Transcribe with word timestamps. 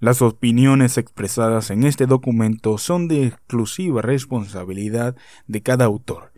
Las 0.00 0.22
opiniones 0.22 0.96
expresadas 0.96 1.70
en 1.70 1.84
este 1.84 2.06
documento 2.06 2.78
son 2.78 3.06
de 3.06 3.26
exclusiva 3.26 4.00
responsabilidad 4.00 5.14
de 5.46 5.60
cada 5.60 5.84
autor 5.84 6.32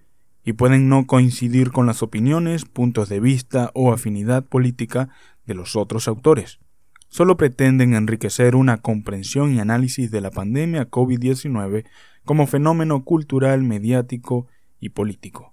y 0.45 0.54
pueden 0.54 0.88
no 0.88 1.06
coincidir 1.06 1.71
con 1.71 1.87
las 1.87 2.03
opiniones, 2.03 2.64
puntos 2.64 3.09
de 3.09 3.21
vista 3.21 3.71
o 3.75 3.93
afinidad 3.93 4.45
política 4.45 5.11
de 5.46 5.54
los 5.54 5.77
otros 5.77 6.09
autores. 6.09 6.59
Solo 7.06 7.37
pretenden 7.37 7.95
enriquecer 7.95 8.56
una 8.56 8.79
comprensión 8.79 9.54
y 9.54 9.61
análisis 9.61 10.10
de 10.10 10.22
la 10.22 10.33
pandemia 10.33 10.90
COVID-19 10.90 11.85
como 12.24 12.49
fenómeno 12.49 13.04
cultural, 13.04 13.63
mediático 13.63 14.49
y 14.81 14.88
político. 14.88 15.51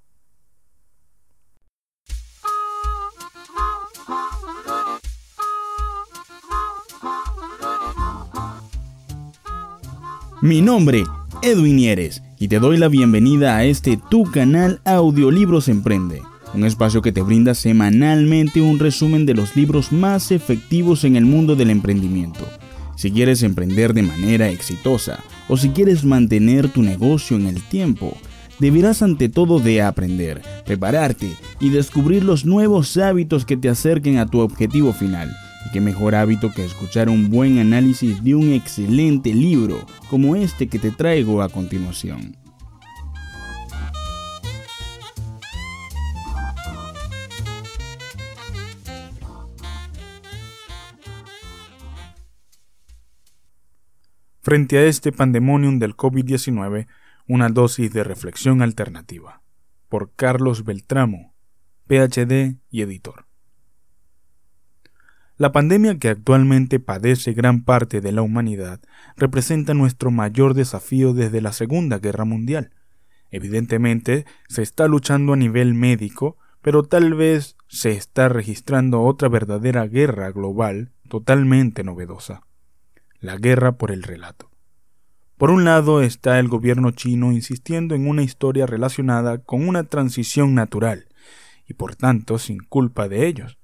Mi 10.41 10.61
nombre, 10.61 11.03
Edwin 11.41 11.75
Nieres, 11.75 12.23
y 12.39 12.48
te 12.48 12.59
doy 12.59 12.77
la 12.77 12.88
bienvenida 12.88 13.57
a 13.57 13.66
este 13.66 13.99
tu 14.09 14.23
canal 14.23 14.79
Audiolibros 14.85 15.67
Emprende, 15.67 16.21
un 16.53 16.63
espacio 16.63 17.02
que 17.02 17.12
te 17.12 17.21
brinda 17.21 17.53
semanalmente 17.53 18.62
un 18.62 18.79
resumen 18.79 19.25
de 19.25 19.34
los 19.34 19.57
libros 19.57 19.91
más 19.91 20.31
efectivos 20.31 21.03
en 21.03 21.17
el 21.17 21.25
mundo 21.25 21.57
del 21.57 21.70
emprendimiento. 21.70 22.48
Si 22.95 23.12
quieres 23.12 23.43
emprender 23.43 23.93
de 23.93 24.03
manera 24.03 24.48
exitosa 24.48 25.20
o 25.49 25.57
si 25.57 25.71
quieres 25.71 26.05
mantener 26.05 26.70
tu 26.70 26.84
negocio 26.84 27.35
en 27.35 27.45
el 27.45 27.62
tiempo, 27.62 28.15
deberás 28.59 29.01
ante 29.01 29.27
todo 29.27 29.59
de 29.59 29.81
aprender, 29.81 30.41
prepararte 30.65 31.35
y 31.59 31.70
descubrir 31.70 32.23
los 32.23 32.45
nuevos 32.45 32.95
hábitos 32.95 33.43
que 33.43 33.57
te 33.57 33.67
acerquen 33.67 34.20
a 34.20 34.26
tu 34.26 34.40
objetivo 34.40 34.93
final 34.93 35.35
y 35.66 35.72
qué 35.72 35.81
mejor 35.81 36.16
hábito 36.16 36.52
que 36.52 36.66
escuchar 36.66 37.09
un 37.09 37.30
buen 37.30 37.59
análisis 37.59 38.23
de 38.23 38.36
un 38.36 38.54
excelente 38.54 39.34
libro 39.34 39.85
como 40.09 40.35
este 40.35 40.68
que 40.68 40.79
te 40.79 40.91
traigo 40.91 41.41
a 41.41 41.49
continuación. 41.49 42.38
Frente 54.41 54.80
a 54.80 54.85
este 54.85 55.12
pandemonium 55.12 55.77
del 55.77 55.96
COVID-19, 55.96 56.87
una 57.27 57.49
dosis 57.49 57.93
de 57.93 58.04
reflexión 58.04 58.63
alternativa. 58.63 59.43
Por 59.90 60.15
Carlos 60.15 60.63
Beltramo, 60.63 61.35
PhD 61.87 62.57
y 62.71 62.82
editor. 62.82 63.29
La 65.40 65.53
pandemia 65.53 65.97
que 65.97 66.09
actualmente 66.09 66.81
padece 66.81 67.31
gran 67.31 67.63
parte 67.63 68.01
de 68.01 68.12
la 68.12 68.22
humanidad 68.22 68.81
representa 69.16 69.73
nuestro 69.73 70.12
mayor 70.12 70.53
desafío 70.53 71.13
desde 71.13 71.40
la 71.40 71.53
Segunda 71.53 71.97
Guerra 71.97 72.25
Mundial. 72.25 72.72
Evidentemente, 73.31 74.25
se 74.50 74.63
está 74.63 74.90
luchando 74.90 75.31
a 75.31 75.38
nivel 75.38 75.75
médico, 75.75 76.38
pero 76.62 76.84
tal 76.84 77.13
vez 77.13 77.56
se 77.69 77.91
está 77.91 78.28
registrando 78.28 79.01
otra 79.03 79.29
verdadera 79.29 79.88
guerra 79.88 80.29
global 80.31 80.91
totalmente 81.07 81.85
novedosa. 81.85 82.41
La 83.22 83.38
guerra 83.38 83.78
por 83.78 83.91
el 83.91 84.03
relato. 84.03 84.51
Por 85.38 85.51
un 85.51 85.63
lado 85.63 86.01
está 86.01 86.38
el 86.40 86.50
gobierno 86.50 86.91
chino 86.91 87.31
insistiendo 87.31 87.96
en 87.96 88.09
una 88.09 88.24
historia 88.24 88.66
relacionada 88.66 89.38
con 89.38 89.69
una 89.69 89.85
transición 89.85 90.53
natural, 90.53 91.07
y 91.66 91.75
por 91.75 91.96
tanto 91.96 92.40
sin 92.40 92.59
culpa 92.59 93.07
de 93.07 93.25
ellos 93.25 93.59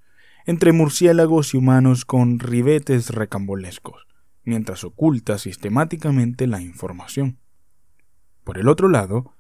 entre 0.45 0.71
murciélagos 0.71 1.53
y 1.53 1.57
humanos 1.57 2.05
con 2.05 2.39
ribetes 2.39 3.09
recambolescos, 3.09 4.05
mientras 4.43 4.83
oculta 4.83 5.38
sistemáticamente 5.38 6.47
la 6.47 6.61
información. 6.61 7.39
Por 8.43 8.57
el 8.59 8.67
otro 8.67 8.88
lado, 8.88 9.33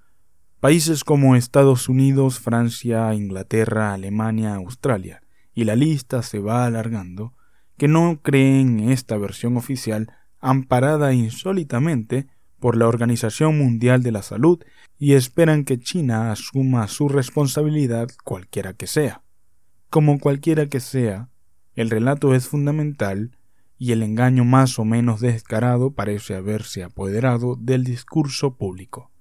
países 0.59 1.03
como 1.03 1.35
Estados 1.35 1.89
Unidos, 1.89 2.39
Francia, 2.39 3.13
Inglaterra, 3.13 3.93
Alemania, 3.93 4.55
Australia, 4.55 5.21
y 5.53 5.63
la 5.63 5.75
lista 5.75 6.23
se 6.23 6.39
va 6.39 6.65
alargando, 6.65 7.33
que 7.77 7.87
no 7.87 8.19
creen 8.21 8.79
en 8.79 8.89
esta 8.89 9.17
versión 9.17 9.57
oficial 9.57 10.11
amparada 10.39 11.13
insólitamente 11.13 12.27
por 12.59 12.77
la 12.77 12.87
Organización 12.87 13.57
Mundial 13.57 14.01
de 14.01 14.11
la 14.11 14.23
Salud 14.23 14.63
y 14.97 15.13
esperan 15.13 15.65
que 15.65 15.79
China 15.79 16.31
asuma 16.31 16.87
su 16.87 17.09
responsabilidad 17.09 18.07
cualquiera 18.23 18.73
que 18.73 18.87
sea. 18.87 19.24
Como 19.89 20.19
cualquiera 20.19 20.67
que 20.67 20.79
sea, 20.79 21.29
el 21.73 21.89
relato 21.89 22.33
es 22.35 22.47
fundamental 22.47 23.37
y 23.77 23.91
el 23.91 24.03
engaño 24.03 24.45
más 24.45 24.79
o 24.79 24.85
menos 24.85 25.19
descarado 25.19 25.91
parece 25.91 26.35
haberse 26.35 26.83
apoderado 26.83 27.55
del 27.55 27.83
discurso 27.83 28.55
público. 28.55 29.11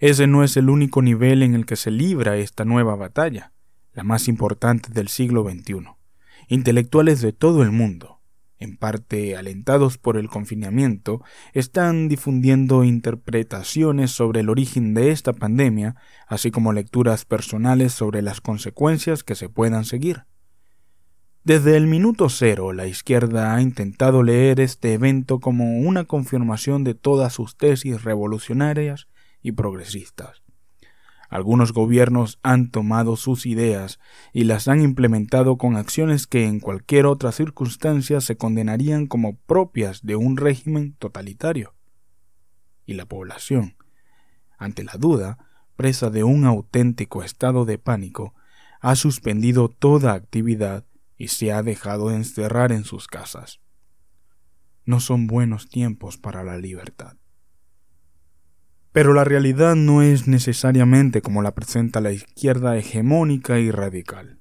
Ese 0.00 0.26
no 0.26 0.44
es 0.44 0.56
el 0.56 0.70
único 0.70 1.02
nivel 1.02 1.42
en 1.42 1.54
el 1.54 1.66
que 1.66 1.76
se 1.76 1.90
libra 1.90 2.36
esta 2.36 2.64
nueva 2.64 2.94
batalla, 2.94 3.52
la 3.94 4.04
más 4.04 4.28
importante 4.28 4.92
del 4.92 5.08
siglo 5.08 5.42
XXI. 5.42 5.88
Intelectuales 6.46 7.20
de 7.20 7.32
todo 7.32 7.62
el 7.62 7.72
mundo, 7.72 8.17
en 8.58 8.76
parte 8.76 9.36
alentados 9.36 9.98
por 9.98 10.16
el 10.16 10.28
confinamiento, 10.28 11.22
están 11.52 12.08
difundiendo 12.08 12.84
interpretaciones 12.84 14.10
sobre 14.10 14.40
el 14.40 14.50
origen 14.50 14.94
de 14.94 15.10
esta 15.10 15.32
pandemia, 15.32 15.96
así 16.26 16.50
como 16.50 16.72
lecturas 16.72 17.24
personales 17.24 17.92
sobre 17.92 18.22
las 18.22 18.40
consecuencias 18.40 19.24
que 19.24 19.34
se 19.34 19.48
puedan 19.48 19.84
seguir. 19.84 20.24
Desde 21.44 21.76
el 21.76 21.86
minuto 21.86 22.28
cero, 22.28 22.72
la 22.72 22.86
izquierda 22.86 23.54
ha 23.54 23.62
intentado 23.62 24.22
leer 24.22 24.60
este 24.60 24.92
evento 24.92 25.40
como 25.40 25.78
una 25.78 26.04
confirmación 26.04 26.84
de 26.84 26.94
todas 26.94 27.32
sus 27.32 27.56
tesis 27.56 28.04
revolucionarias 28.04 29.08
y 29.40 29.52
progresistas. 29.52 30.42
Algunos 31.28 31.72
gobiernos 31.72 32.38
han 32.42 32.70
tomado 32.70 33.16
sus 33.16 33.44
ideas 33.44 34.00
y 34.32 34.44
las 34.44 34.66
han 34.66 34.80
implementado 34.80 35.58
con 35.58 35.76
acciones 35.76 36.26
que 36.26 36.46
en 36.46 36.58
cualquier 36.58 37.04
otra 37.04 37.32
circunstancia 37.32 38.20
se 38.22 38.36
condenarían 38.36 39.06
como 39.06 39.36
propias 39.36 40.02
de 40.02 40.16
un 40.16 40.38
régimen 40.38 40.94
totalitario. 40.94 41.74
Y 42.86 42.94
la 42.94 43.04
población, 43.04 43.76
ante 44.56 44.84
la 44.84 44.94
duda, 44.94 45.38
presa 45.76 46.08
de 46.08 46.24
un 46.24 46.46
auténtico 46.46 47.22
estado 47.22 47.66
de 47.66 47.78
pánico, 47.78 48.34
ha 48.80 48.96
suspendido 48.96 49.68
toda 49.68 50.14
actividad 50.14 50.86
y 51.18 51.28
se 51.28 51.52
ha 51.52 51.62
dejado 51.62 52.10
encerrar 52.10 52.72
en 52.72 52.84
sus 52.84 53.06
casas. 53.06 53.60
No 54.86 55.00
son 55.00 55.26
buenos 55.26 55.68
tiempos 55.68 56.16
para 56.16 56.42
la 56.42 56.56
libertad. 56.56 57.18
Pero 58.92 59.12
la 59.12 59.24
realidad 59.24 59.76
no 59.76 60.02
es 60.02 60.26
necesariamente 60.26 61.20
como 61.20 61.42
la 61.42 61.54
presenta 61.54 62.00
la 62.00 62.12
izquierda 62.12 62.76
hegemónica 62.76 63.58
y 63.58 63.70
radical. 63.70 64.38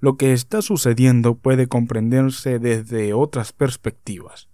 Lo 0.00 0.16
que 0.16 0.32
está 0.32 0.62
sucediendo 0.62 1.36
puede 1.36 1.66
comprenderse 1.66 2.58
desde 2.58 3.14
otras 3.14 3.52
perspectivas. 3.52 4.48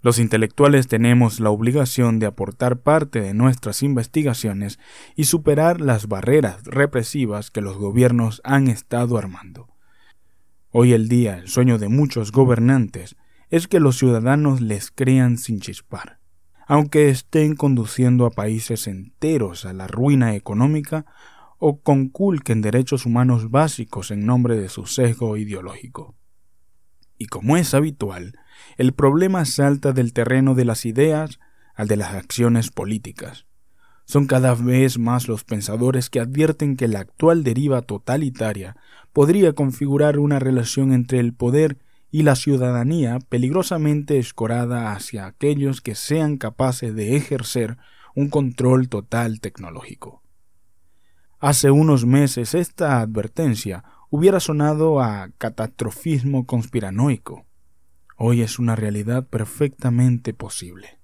Los 0.00 0.18
intelectuales 0.18 0.88
tenemos 0.88 1.40
la 1.40 1.50
obligación 1.50 2.18
de 2.18 2.26
aportar 2.26 2.80
parte 2.80 3.20
de 3.20 3.34
nuestras 3.34 3.82
investigaciones 3.82 4.78
y 5.14 5.24
superar 5.24 5.80
las 5.80 6.08
barreras 6.08 6.64
represivas 6.64 7.50
que 7.50 7.60
los 7.60 7.76
gobiernos 7.76 8.40
han 8.44 8.66
estado 8.66 9.18
armando. 9.18 9.68
Hoy 10.70 10.92
el 10.92 11.08
día 11.08 11.38
el 11.38 11.48
sueño 11.48 11.78
de 11.78 11.88
muchos 11.88 12.32
gobernantes 12.32 13.16
es 13.50 13.68
que 13.68 13.78
los 13.78 13.98
ciudadanos 13.98 14.60
les 14.60 14.90
crean 14.90 15.38
sin 15.38 15.60
chispar 15.60 16.21
aunque 16.66 17.08
estén 17.08 17.54
conduciendo 17.54 18.26
a 18.26 18.30
países 18.30 18.86
enteros 18.86 19.64
a 19.64 19.72
la 19.72 19.86
ruina 19.86 20.34
económica 20.34 21.06
o 21.58 21.80
conculquen 21.80 22.60
derechos 22.60 23.06
humanos 23.06 23.50
básicos 23.50 24.10
en 24.10 24.26
nombre 24.26 24.56
de 24.56 24.68
su 24.68 24.86
sesgo 24.86 25.36
ideológico. 25.36 26.16
Y 27.18 27.26
como 27.26 27.56
es 27.56 27.72
habitual, 27.74 28.38
el 28.76 28.92
problema 28.92 29.44
salta 29.44 29.92
del 29.92 30.12
terreno 30.12 30.54
de 30.54 30.64
las 30.64 30.84
ideas 30.84 31.38
al 31.74 31.88
de 31.88 31.96
las 31.96 32.14
acciones 32.14 32.70
políticas. 32.70 33.46
Son 34.04 34.26
cada 34.26 34.54
vez 34.54 34.98
más 34.98 35.28
los 35.28 35.44
pensadores 35.44 36.10
que 36.10 36.20
advierten 36.20 36.76
que 36.76 36.88
la 36.88 37.00
actual 37.00 37.44
deriva 37.44 37.82
totalitaria 37.82 38.76
podría 39.12 39.52
configurar 39.52 40.18
una 40.18 40.38
relación 40.38 40.92
entre 40.92 41.20
el 41.20 41.32
poder 41.32 41.78
y 42.12 42.22
la 42.22 42.36
ciudadanía 42.36 43.18
peligrosamente 43.30 44.18
escorada 44.18 44.92
hacia 44.92 45.26
aquellos 45.26 45.80
que 45.80 45.94
sean 45.94 46.36
capaces 46.36 46.94
de 46.94 47.16
ejercer 47.16 47.78
un 48.14 48.28
control 48.28 48.90
total 48.90 49.40
tecnológico. 49.40 50.22
Hace 51.40 51.70
unos 51.70 52.04
meses 52.04 52.54
esta 52.54 53.00
advertencia 53.00 53.82
hubiera 54.10 54.40
sonado 54.40 55.00
a 55.00 55.30
catastrofismo 55.38 56.44
conspiranoico. 56.46 57.46
Hoy 58.18 58.42
es 58.42 58.58
una 58.58 58.76
realidad 58.76 59.26
perfectamente 59.26 60.34
posible. 60.34 61.00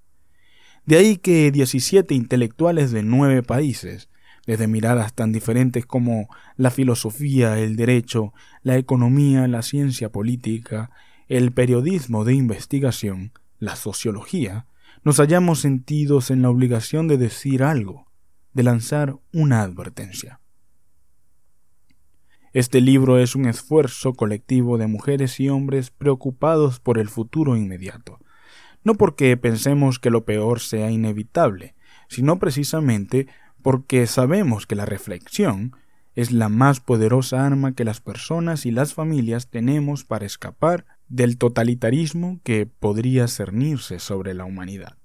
De 0.84 0.96
ahí 0.96 1.16
que 1.16 1.50
17 1.50 2.14
intelectuales 2.14 2.92
de 2.92 3.02
nueve 3.02 3.42
países 3.42 4.07
desde 4.48 4.66
miradas 4.66 5.12
tan 5.12 5.30
diferentes 5.30 5.84
como 5.84 6.30
la 6.56 6.70
filosofía, 6.70 7.58
el 7.58 7.76
derecho, 7.76 8.32
la 8.62 8.78
economía, 8.78 9.46
la 9.46 9.60
ciencia 9.60 10.10
política, 10.10 10.90
el 11.26 11.52
periodismo 11.52 12.24
de 12.24 12.32
investigación, 12.32 13.32
la 13.58 13.76
sociología, 13.76 14.66
nos 15.04 15.18
hallamos 15.18 15.60
sentidos 15.60 16.30
en 16.30 16.40
la 16.40 16.48
obligación 16.48 17.08
de 17.08 17.18
decir 17.18 17.62
algo, 17.62 18.10
de 18.54 18.62
lanzar 18.62 19.18
una 19.34 19.60
advertencia. 19.60 20.40
Este 22.54 22.80
libro 22.80 23.18
es 23.18 23.36
un 23.36 23.44
esfuerzo 23.44 24.14
colectivo 24.14 24.78
de 24.78 24.86
mujeres 24.86 25.40
y 25.40 25.50
hombres 25.50 25.90
preocupados 25.90 26.80
por 26.80 26.98
el 26.98 27.10
futuro 27.10 27.54
inmediato, 27.54 28.18
no 28.82 28.94
porque 28.94 29.36
pensemos 29.36 29.98
que 29.98 30.08
lo 30.08 30.24
peor 30.24 30.60
sea 30.60 30.90
inevitable, 30.90 31.74
sino 32.08 32.38
precisamente 32.38 33.26
porque 33.68 34.06
sabemos 34.06 34.66
que 34.66 34.76
la 34.76 34.86
reflexión 34.86 35.76
es 36.14 36.32
la 36.32 36.48
más 36.48 36.80
poderosa 36.80 37.44
arma 37.44 37.74
que 37.74 37.84
las 37.84 38.00
personas 38.00 38.64
y 38.64 38.70
las 38.70 38.94
familias 38.94 39.50
tenemos 39.50 40.04
para 40.04 40.24
escapar 40.24 40.86
del 41.08 41.36
totalitarismo 41.36 42.40
que 42.44 42.64
podría 42.64 43.28
cernirse 43.28 43.98
sobre 43.98 44.32
la 44.32 44.46
humanidad. 44.46 44.96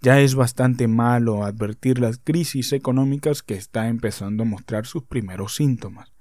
Ya 0.00 0.20
es 0.20 0.36
bastante 0.36 0.86
malo 0.86 1.42
advertir 1.42 1.98
las 1.98 2.18
crisis 2.18 2.72
económicas 2.72 3.42
que 3.42 3.54
está 3.54 3.88
empezando 3.88 4.44
a 4.44 4.46
mostrar 4.46 4.86
sus 4.86 5.02
primeros 5.02 5.56
síntomas, 5.56 6.12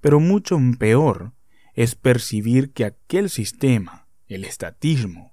pero 0.00 0.18
mucho 0.18 0.58
peor 0.80 1.32
es 1.74 1.94
percibir 1.94 2.72
que 2.72 2.86
aquel 2.86 3.30
sistema, 3.30 4.08
el 4.26 4.42
estatismo, 4.42 5.31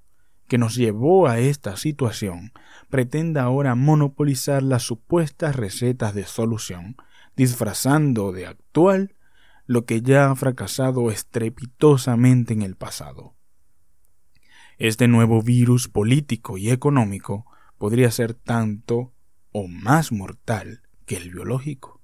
que 0.49 0.57
nos 0.57 0.75
llevó 0.75 1.29
a 1.29 1.39
esta 1.39 1.77
situación, 1.77 2.51
pretenda 2.89 3.43
ahora 3.43 3.75
monopolizar 3.75 4.61
las 4.61 4.83
supuestas 4.83 5.55
recetas 5.55 6.13
de 6.13 6.25
solución, 6.25 6.97
disfrazando 7.37 8.33
de 8.33 8.47
actual 8.47 9.15
lo 9.65 9.85
que 9.85 10.01
ya 10.01 10.29
ha 10.29 10.35
fracasado 10.35 11.11
estrepitosamente 11.11 12.53
en 12.53 12.63
el 12.63 12.75
pasado. 12.75 13.35
Este 14.77 15.07
nuevo 15.07 15.41
virus 15.41 15.87
político 15.87 16.57
y 16.57 16.71
económico 16.71 17.45
podría 17.77 18.11
ser 18.11 18.33
tanto 18.33 19.13
o 19.51 19.67
más 19.67 20.11
mortal 20.11 20.81
que 21.05 21.17
el 21.17 21.31
biológico. 21.31 22.01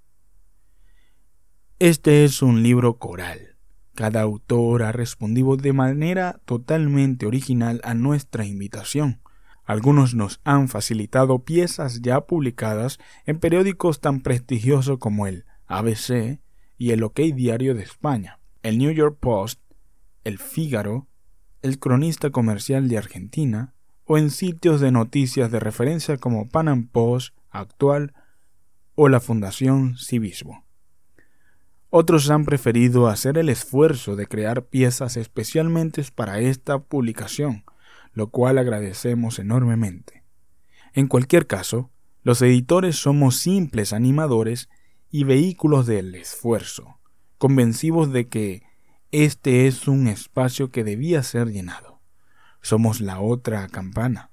Este 1.79 2.23
es 2.23 2.41
un 2.41 2.63
libro 2.63 2.97
coral. 2.97 3.54
Cada 3.95 4.21
autor 4.21 4.83
ha 4.83 4.91
respondido 4.91 5.55
de 5.55 5.71
manera 5.71 6.41
totalmente 6.43 7.25
original 7.25 7.79
a 7.85 7.93
nuestra 7.93 8.45
invitación. 8.45 9.21
Algunos 9.63 10.13
nos 10.13 10.41
han 10.43 10.67
facilitado 10.67 11.39
piezas 11.39 12.01
ya 12.01 12.21
publicadas 12.21 12.99
en 13.25 13.39
periódicos 13.39 14.01
tan 14.01 14.19
prestigiosos 14.19 14.97
como 14.99 15.27
el 15.27 15.45
ABC 15.65 16.41
y 16.77 16.91
el 16.91 17.03
OK 17.03 17.19
Diario 17.33 17.73
de 17.73 17.83
España, 17.83 18.39
el 18.63 18.77
New 18.77 18.91
York 18.91 19.17
Post, 19.19 19.61
el 20.25 20.39
Fígaro, 20.39 21.07
el 21.61 21.79
Cronista 21.79 22.31
Comercial 22.31 22.89
de 22.89 22.97
Argentina, 22.97 23.73
o 24.03 24.17
en 24.17 24.29
sitios 24.29 24.81
de 24.81 24.91
noticias 24.91 25.49
de 25.51 25.61
referencia 25.61 26.17
como 26.17 26.49
Pan 26.49 26.87
Post, 26.87 27.33
Actual 27.49 28.13
o 28.93 29.07
la 29.07 29.21
Fundación 29.21 29.97
Civismo. 29.97 30.64
Otros 31.97 32.29
han 32.29 32.43
preferido 32.43 33.07
hacer 33.07 33.37
el 33.37 33.47
esfuerzo 33.47 34.17
de 34.17 34.27
crear 34.27 34.65
piezas 34.65 35.15
especialmente 35.15 36.03
para 36.13 36.41
esta 36.41 36.79
publicación, 36.79 37.63
lo 38.11 38.31
cual 38.31 38.57
agradecemos 38.57 39.39
enormemente. 39.39 40.25
En 40.91 41.07
cualquier 41.07 41.47
caso, 41.47 41.91
los 42.21 42.41
editores 42.41 42.97
somos 42.97 43.37
simples 43.37 43.93
animadores 43.93 44.67
y 45.09 45.23
vehículos 45.23 45.85
del 45.85 46.15
esfuerzo, 46.15 46.99
convencidos 47.37 48.11
de 48.11 48.27
que 48.27 48.63
este 49.13 49.65
es 49.65 49.87
un 49.87 50.07
espacio 50.07 50.71
que 50.71 50.83
debía 50.83 51.23
ser 51.23 51.47
llenado. 51.47 52.01
Somos 52.61 52.99
la 52.99 53.21
otra 53.21 53.69
campana, 53.69 54.31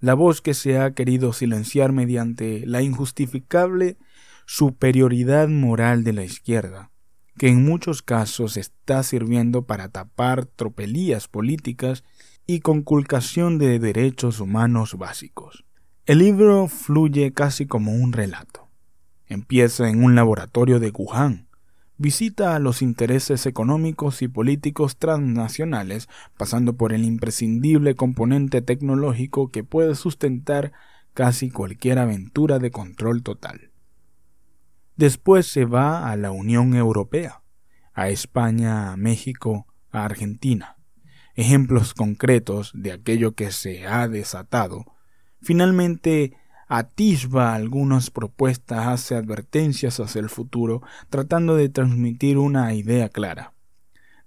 la 0.00 0.14
voz 0.14 0.40
que 0.40 0.54
se 0.54 0.78
ha 0.78 0.94
querido 0.94 1.34
silenciar 1.34 1.92
mediante 1.92 2.64
la 2.64 2.80
injustificable 2.80 3.98
superioridad 4.46 5.48
moral 5.48 6.04
de 6.04 6.14
la 6.14 6.24
izquierda, 6.24 6.91
que 7.38 7.48
en 7.48 7.64
muchos 7.64 8.02
casos 8.02 8.56
está 8.56 9.02
sirviendo 9.02 9.62
para 9.62 9.88
tapar 9.88 10.46
tropelías 10.46 11.28
políticas 11.28 12.04
y 12.46 12.60
conculcación 12.60 13.58
de 13.58 13.78
derechos 13.78 14.40
humanos 14.40 14.96
básicos. 14.98 15.64
El 16.06 16.18
libro 16.18 16.68
fluye 16.68 17.32
casi 17.32 17.66
como 17.66 17.92
un 17.92 18.12
relato. 18.12 18.68
Empieza 19.26 19.88
en 19.88 20.04
un 20.04 20.14
laboratorio 20.14 20.80
de 20.80 20.90
Wuhan, 20.90 21.46
visita 21.96 22.56
a 22.56 22.58
los 22.58 22.82
intereses 22.82 23.46
económicos 23.46 24.22
y 24.22 24.28
políticos 24.28 24.96
transnacionales, 24.98 26.08
pasando 26.36 26.76
por 26.76 26.92
el 26.92 27.04
imprescindible 27.04 27.94
componente 27.94 28.60
tecnológico 28.60 29.50
que 29.50 29.64
puede 29.64 29.94
sustentar 29.94 30.72
casi 31.14 31.50
cualquier 31.50 31.98
aventura 31.98 32.58
de 32.58 32.70
control 32.70 33.22
total. 33.22 33.71
Después 34.96 35.46
se 35.46 35.64
va 35.64 36.10
a 36.10 36.16
la 36.16 36.30
Unión 36.30 36.74
Europea, 36.74 37.42
a 37.94 38.08
España, 38.08 38.92
a 38.92 38.96
México, 38.96 39.66
a 39.90 40.04
Argentina. 40.04 40.76
Ejemplos 41.34 41.94
concretos 41.94 42.72
de 42.74 42.92
aquello 42.92 43.34
que 43.34 43.50
se 43.52 43.86
ha 43.86 44.06
desatado. 44.08 44.84
Finalmente 45.40 46.36
atisba 46.68 47.54
algunas 47.54 48.10
propuestas, 48.10 48.86
hace 48.86 49.14
advertencias 49.14 50.00
hacia 50.00 50.20
el 50.20 50.28
futuro, 50.28 50.82
tratando 51.10 51.56
de 51.56 51.68
transmitir 51.68 52.38
una 52.38 52.72
idea 52.74 53.08
clara. 53.08 53.54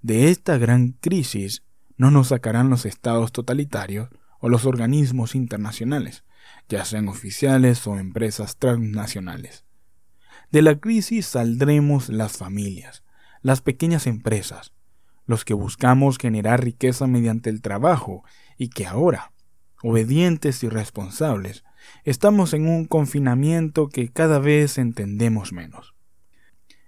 De 0.02 0.30
esta 0.30 0.58
gran 0.58 0.92
crisis 0.92 1.64
no 1.98 2.12
nos 2.12 2.28
sacarán 2.28 2.70
los 2.70 2.86
estados 2.86 3.32
totalitarios 3.32 4.10
o 4.40 4.50
los 4.50 4.66
organismos 4.66 5.34
internacionales, 5.34 6.24
ya 6.70 6.86
sean 6.86 7.08
oficiales 7.08 7.88
o 7.88 7.98
empresas 7.98 8.58
transnacionales. 8.58 9.66
De 10.56 10.62
la 10.62 10.80
crisis 10.80 11.26
saldremos 11.26 12.08
las 12.08 12.38
familias, 12.38 13.04
las 13.42 13.60
pequeñas 13.60 14.08
empresas, 14.08 14.72
los 15.26 15.44
que 15.44 15.54
buscamos 15.54 16.18
generar 16.18 16.64
riqueza 16.64 17.08
mediante 17.08 17.50
el 17.50 17.62
trabajo 17.62 18.24
y 18.58 18.70
que 18.70 18.86
ahora, 18.86 19.34
obedientes 19.84 20.64
y 20.64 20.70
responsables, 20.70 21.66
estamos 22.06 22.54
en 22.54 22.70
un 22.70 22.86
confinamiento 22.86 23.90
que 23.90 24.08
cada 24.08 24.40
vez 24.40 24.78
entendemos 24.78 25.52
menos. 25.52 25.94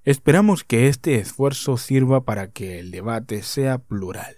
Esperamos 0.05 0.63
que 0.63 0.87
este 0.87 1.15
esfuerzo 1.15 1.75
sirva 1.75 2.23
para 2.23 2.49
que 2.49 2.79
el 2.79 2.89
debate 2.89 3.43
sea 3.43 3.79
plural. 3.79 4.37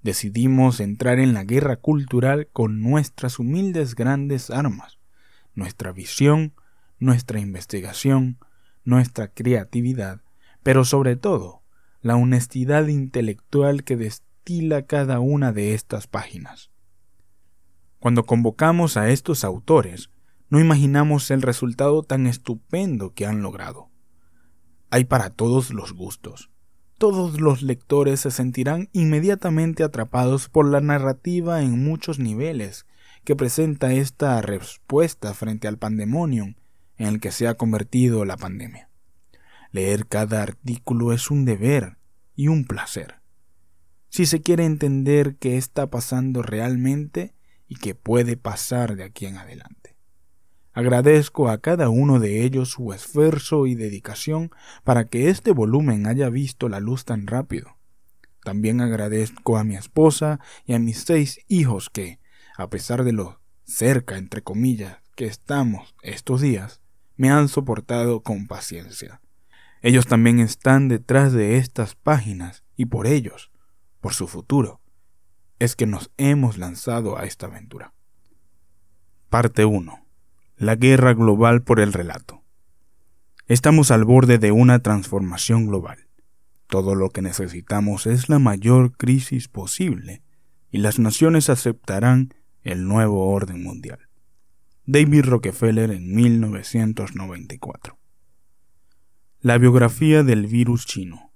Decidimos 0.00 0.78
entrar 0.78 1.18
en 1.18 1.34
la 1.34 1.42
guerra 1.42 1.74
cultural 1.74 2.46
con 2.52 2.82
nuestras 2.82 3.40
humildes 3.40 3.96
grandes 3.96 4.48
armas, 4.50 5.00
nuestra 5.54 5.90
visión, 5.90 6.54
nuestra 7.00 7.40
investigación, 7.40 8.38
nuestra 8.84 9.28
creatividad, 9.28 10.22
pero 10.62 10.84
sobre 10.84 11.16
todo 11.16 11.62
la 12.00 12.16
honestidad 12.16 12.86
intelectual 12.88 13.82
que 13.82 13.96
destila 13.96 14.82
cada 14.82 15.20
una 15.20 15.52
de 15.52 15.74
estas 15.74 16.06
páginas. 16.06 16.70
Cuando 17.98 18.24
convocamos 18.24 18.98
a 18.98 19.08
estos 19.08 19.44
autores, 19.44 20.10
no 20.50 20.60
imaginamos 20.60 21.30
el 21.30 21.40
resultado 21.40 22.02
tan 22.02 22.26
estupendo 22.26 23.14
que 23.14 23.26
han 23.26 23.40
logrado. 23.40 23.88
Hay 24.90 25.04
para 25.04 25.30
todos 25.30 25.70
los 25.70 25.94
gustos. 25.94 26.50
Todos 26.98 27.40
los 27.40 27.62
lectores 27.62 28.20
se 28.20 28.30
sentirán 28.30 28.90
inmediatamente 28.92 29.82
atrapados 29.82 30.48
por 30.48 30.68
la 30.68 30.80
narrativa 30.80 31.62
en 31.62 31.82
muchos 31.82 32.18
niveles 32.18 32.86
que 33.24 33.34
presenta 33.34 33.94
esta 33.94 34.40
respuesta 34.42 35.32
frente 35.32 35.66
al 35.66 35.78
pandemonium 35.78 36.54
en 36.96 37.08
el 37.08 37.20
que 37.20 37.32
se 37.32 37.48
ha 37.48 37.54
convertido 37.54 38.24
la 38.24 38.36
pandemia. 38.36 38.88
Leer 39.72 40.06
cada 40.06 40.42
artículo 40.42 41.12
es 41.12 41.30
un 41.30 41.44
deber 41.44 41.98
y 42.36 42.48
un 42.48 42.64
placer. 42.64 43.16
Si 44.08 44.26
se 44.26 44.40
quiere 44.40 44.64
entender 44.64 45.36
qué 45.36 45.56
está 45.56 45.90
pasando 45.90 46.42
realmente 46.42 47.34
y 47.66 47.76
qué 47.76 47.94
puede 47.94 48.36
pasar 48.36 48.94
de 48.94 49.04
aquí 49.04 49.26
en 49.26 49.38
adelante. 49.38 49.96
Agradezco 50.72 51.48
a 51.48 51.58
cada 51.58 51.88
uno 51.88 52.18
de 52.18 52.44
ellos 52.44 52.68
su 52.70 52.92
esfuerzo 52.92 53.66
y 53.66 53.76
dedicación 53.76 54.50
para 54.82 55.06
que 55.06 55.28
este 55.28 55.52
volumen 55.52 56.06
haya 56.06 56.28
visto 56.30 56.68
la 56.68 56.80
luz 56.80 57.04
tan 57.04 57.26
rápido. 57.26 57.76
También 58.42 58.80
agradezco 58.80 59.56
a 59.56 59.64
mi 59.64 59.76
esposa 59.76 60.40
y 60.66 60.74
a 60.74 60.78
mis 60.78 61.04
seis 61.04 61.40
hijos 61.48 61.90
que, 61.90 62.18
a 62.56 62.68
pesar 62.70 63.04
de 63.04 63.12
lo 63.12 63.40
cerca, 63.64 64.18
entre 64.18 64.42
comillas, 64.42 64.98
que 65.16 65.26
estamos 65.26 65.94
estos 66.02 66.40
días, 66.40 66.82
me 67.16 67.30
han 67.30 67.48
soportado 67.48 68.22
con 68.22 68.46
paciencia. 68.46 69.20
Ellos 69.82 70.06
también 70.06 70.40
están 70.40 70.88
detrás 70.88 71.32
de 71.32 71.58
estas 71.58 71.94
páginas 71.94 72.64
y 72.76 72.86
por 72.86 73.06
ellos, 73.06 73.50
por 74.00 74.14
su 74.14 74.26
futuro, 74.26 74.80
es 75.58 75.76
que 75.76 75.86
nos 75.86 76.10
hemos 76.16 76.58
lanzado 76.58 77.18
a 77.18 77.24
esta 77.24 77.46
aventura. 77.46 77.92
Parte 79.28 79.64
1. 79.64 80.06
La 80.56 80.76
guerra 80.76 81.14
global 81.14 81.62
por 81.62 81.80
el 81.80 81.92
relato. 81.92 82.42
Estamos 83.46 83.90
al 83.90 84.04
borde 84.04 84.38
de 84.38 84.52
una 84.52 84.78
transformación 84.78 85.66
global. 85.66 86.08
Todo 86.66 86.94
lo 86.94 87.10
que 87.10 87.20
necesitamos 87.20 88.06
es 88.06 88.28
la 88.28 88.38
mayor 88.38 88.96
crisis 88.96 89.48
posible 89.48 90.22
y 90.70 90.78
las 90.78 90.98
naciones 90.98 91.50
aceptarán 91.50 92.34
el 92.62 92.88
nuevo 92.88 93.30
orden 93.30 93.62
mundial. 93.62 94.03
David 94.86 95.24
Rockefeller 95.24 95.90
en 95.92 96.14
1994. 96.14 97.98
La 99.40 99.56
biografía 99.56 100.22
del 100.22 100.46
virus 100.46 100.84
chino. 100.84 101.32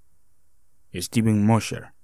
Stephen 0.92 1.46
Mosher. 1.46 1.94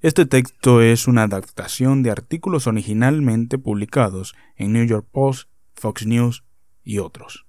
Este 0.00 0.26
texto 0.26 0.82
es 0.82 1.08
una 1.08 1.22
adaptación 1.22 2.02
de 2.02 2.10
artículos 2.10 2.66
originalmente 2.66 3.56
publicados 3.56 4.34
en 4.56 4.74
New 4.74 4.84
York 4.84 5.08
Post, 5.10 5.48
Fox 5.72 6.04
News 6.04 6.44
y 6.82 6.98
otros. 6.98 7.46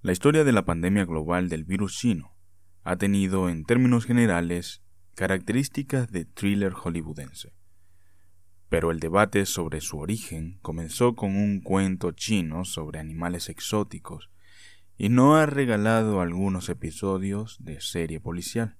La 0.00 0.12
historia 0.12 0.44
de 0.44 0.52
la 0.52 0.64
pandemia 0.64 1.04
global 1.04 1.48
del 1.48 1.64
virus 1.64 1.98
chino 1.98 2.36
ha 2.84 2.94
tenido, 2.98 3.48
en 3.48 3.64
términos 3.64 4.04
generales, 4.04 4.80
características 5.16 6.12
de 6.12 6.24
thriller 6.24 6.72
hollywoodense. 6.72 7.52
Pero 8.72 8.90
el 8.90 9.00
debate 9.00 9.44
sobre 9.44 9.82
su 9.82 9.98
origen 9.98 10.58
comenzó 10.62 11.14
con 11.14 11.36
un 11.36 11.60
cuento 11.60 12.12
chino 12.12 12.64
sobre 12.64 13.00
animales 13.00 13.50
exóticos 13.50 14.30
y 14.96 15.10
no 15.10 15.36
ha 15.36 15.44
regalado 15.44 16.22
algunos 16.22 16.70
episodios 16.70 17.58
de 17.62 17.82
serie 17.82 18.18
policial. 18.18 18.78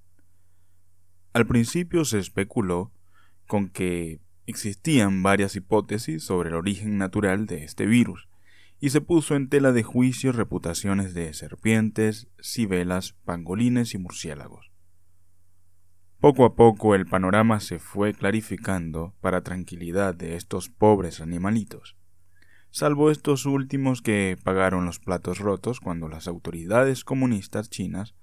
Al 1.35 1.47
principio 1.47 2.07
se 2.07 2.19
especuló 2.21 2.91
con 3.47 3.69
que 3.69 4.23
existían 4.47 5.23
varias 5.23 5.57
hipótesis 5.57 6.25
sobre 6.25 6.49
el 6.49 6.55
origen 6.55 6.97
natural 6.97 7.45
de 7.45 7.63
este 7.63 7.85
virus, 7.85 8.31
y 8.81 8.89
se 8.89 9.03
puso 9.03 9.37
en 9.37 9.51
tela 9.51 9.73
de 9.73 9.83
juicio 9.83 10.33
reputaciones 10.33 11.13
de 11.13 11.35
serpientes, 11.35 12.29
cibelas, 12.41 13.13
pangolines 13.27 13.93
y 13.93 13.99
murciélagos. 13.99 14.72
Poco 16.23 16.45
a 16.45 16.55
poco 16.55 16.95
el 16.95 17.05
panorama 17.05 17.59
se 17.59 17.81
fue 17.81 18.14
clarificando 18.14 19.12
para 19.21 19.41
tranquilidad 19.41 20.14
de 20.14 20.37
estos 20.37 20.69
pobres 20.69 21.21
animalitos, 21.21 21.97
salvo 22.71 23.11
estos 23.11 23.45
últimos 23.45 24.02
que 24.02 24.38
pagaron 24.45 24.85
los 24.85 25.00
platos 25.00 25.41
rotos 25.41 25.81
cuando 25.81 26.07
las 26.07 26.29
autoridades 26.29 27.02
comunistas 27.02 27.71
chinas 27.71 28.14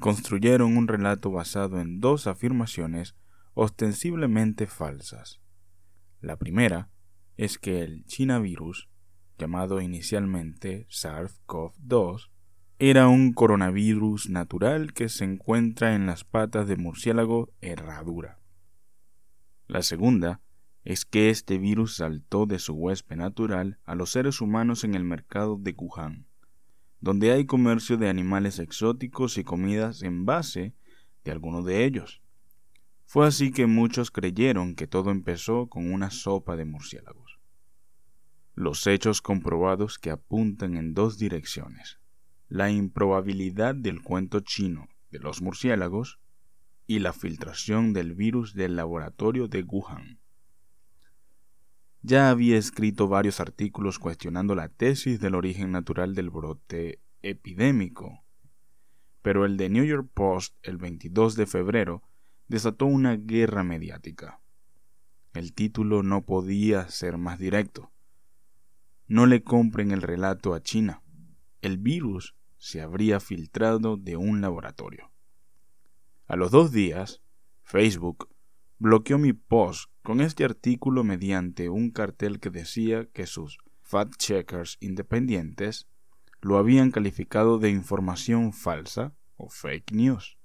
construyeron 0.00 0.76
un 0.76 0.88
relato 0.88 1.30
basado 1.30 1.78
en 1.80 2.00
dos 2.00 2.26
afirmaciones 2.26 3.14
ostensiblemente 3.54 4.66
falsas. 4.66 5.40
La 6.20 6.36
primera 6.36 6.90
es 7.36 7.56
que 7.56 7.84
el 7.84 8.04
Chinavirus, 8.06 8.88
llamado 9.38 9.80
inicialmente 9.80 10.88
SARS-CoV-2, 10.88 12.30
era 12.78 13.08
un 13.08 13.32
coronavirus 13.32 14.28
natural 14.28 14.92
que 14.92 15.08
se 15.08 15.24
encuentra 15.24 15.94
en 15.94 16.06
las 16.06 16.24
patas 16.24 16.68
de 16.68 16.76
murciélago 16.76 17.52
herradura. 17.60 18.38
La 19.66 19.82
segunda 19.82 20.40
es 20.84 21.04
que 21.04 21.30
este 21.30 21.58
virus 21.58 21.96
saltó 21.96 22.46
de 22.46 22.58
su 22.58 22.74
huésped 22.74 23.16
natural 23.16 23.78
a 23.84 23.94
los 23.94 24.10
seres 24.10 24.40
humanos 24.40 24.84
en 24.84 24.94
el 24.94 25.04
mercado 25.04 25.56
de 25.58 25.74
Wuhan 25.76 26.26
donde 27.00 27.30
hay 27.30 27.46
comercio 27.46 27.96
de 27.96 28.08
animales 28.08 28.58
exóticos 28.58 29.38
y 29.38 29.44
comidas 29.44 30.02
en 30.02 30.24
base 30.24 30.74
de 31.24 31.32
alguno 31.32 31.62
de 31.62 31.84
ellos. 31.84 32.22
Fue 33.04 33.26
así 33.26 33.52
que 33.52 33.66
muchos 33.66 34.10
creyeron 34.10 34.74
que 34.74 34.86
todo 34.86 35.10
empezó 35.10 35.68
con 35.68 35.92
una 35.92 36.10
sopa 36.10 36.56
de 36.56 36.64
murciélagos. 36.64 37.38
Los 38.54 38.86
hechos 38.86 39.22
comprobados 39.22 39.98
que 39.98 40.10
apuntan 40.10 40.76
en 40.76 40.94
dos 40.94 41.18
direcciones. 41.18 42.00
La 42.48 42.70
improbabilidad 42.70 43.74
del 43.74 44.02
cuento 44.02 44.40
chino 44.40 44.88
de 45.10 45.18
los 45.18 45.42
murciélagos 45.42 46.20
y 46.86 47.00
la 47.00 47.12
filtración 47.12 47.92
del 47.92 48.14
virus 48.14 48.54
del 48.54 48.76
laboratorio 48.76 49.48
de 49.48 49.62
Wuhan. 49.62 50.20
Ya 52.02 52.30
había 52.30 52.56
escrito 52.56 53.08
varios 53.08 53.40
artículos 53.40 53.98
cuestionando 53.98 54.54
la 54.54 54.68
tesis 54.68 55.18
del 55.18 55.34
origen 55.34 55.72
natural 55.72 56.14
del 56.14 56.30
brote 56.30 57.00
epidémico, 57.22 58.22
pero 59.22 59.44
el 59.44 59.56
de 59.56 59.68
New 59.68 59.84
York 59.84 60.08
Post 60.14 60.54
el 60.62 60.76
22 60.76 61.34
de 61.34 61.46
febrero 61.46 62.04
desató 62.46 62.86
una 62.86 63.16
guerra 63.16 63.64
mediática. 63.64 64.40
El 65.34 65.52
título 65.52 66.04
no 66.04 66.24
podía 66.24 66.88
ser 66.88 67.18
más 67.18 67.40
directo. 67.40 67.90
No 69.08 69.26
le 69.26 69.42
compren 69.42 69.90
el 69.90 70.02
relato 70.02 70.54
a 70.54 70.62
China. 70.62 71.02
El 71.66 71.78
virus 71.78 72.36
se 72.58 72.80
habría 72.80 73.18
filtrado 73.18 73.96
de 73.96 74.16
un 74.16 74.40
laboratorio. 74.40 75.10
A 76.28 76.36
los 76.36 76.52
dos 76.52 76.70
días, 76.70 77.22
Facebook 77.64 78.28
bloqueó 78.78 79.18
mi 79.18 79.32
post 79.32 79.90
con 80.04 80.20
este 80.20 80.44
artículo 80.44 81.02
mediante 81.02 81.68
un 81.68 81.90
cartel 81.90 82.38
que 82.38 82.50
decía 82.50 83.08
que 83.12 83.26
sus 83.26 83.58
fact-checkers 83.82 84.76
independientes 84.78 85.88
lo 86.40 86.58
habían 86.58 86.92
calificado 86.92 87.58
de 87.58 87.70
información 87.70 88.52
falsa 88.52 89.16
o 89.36 89.48
fake 89.48 89.90
news. 89.90 90.38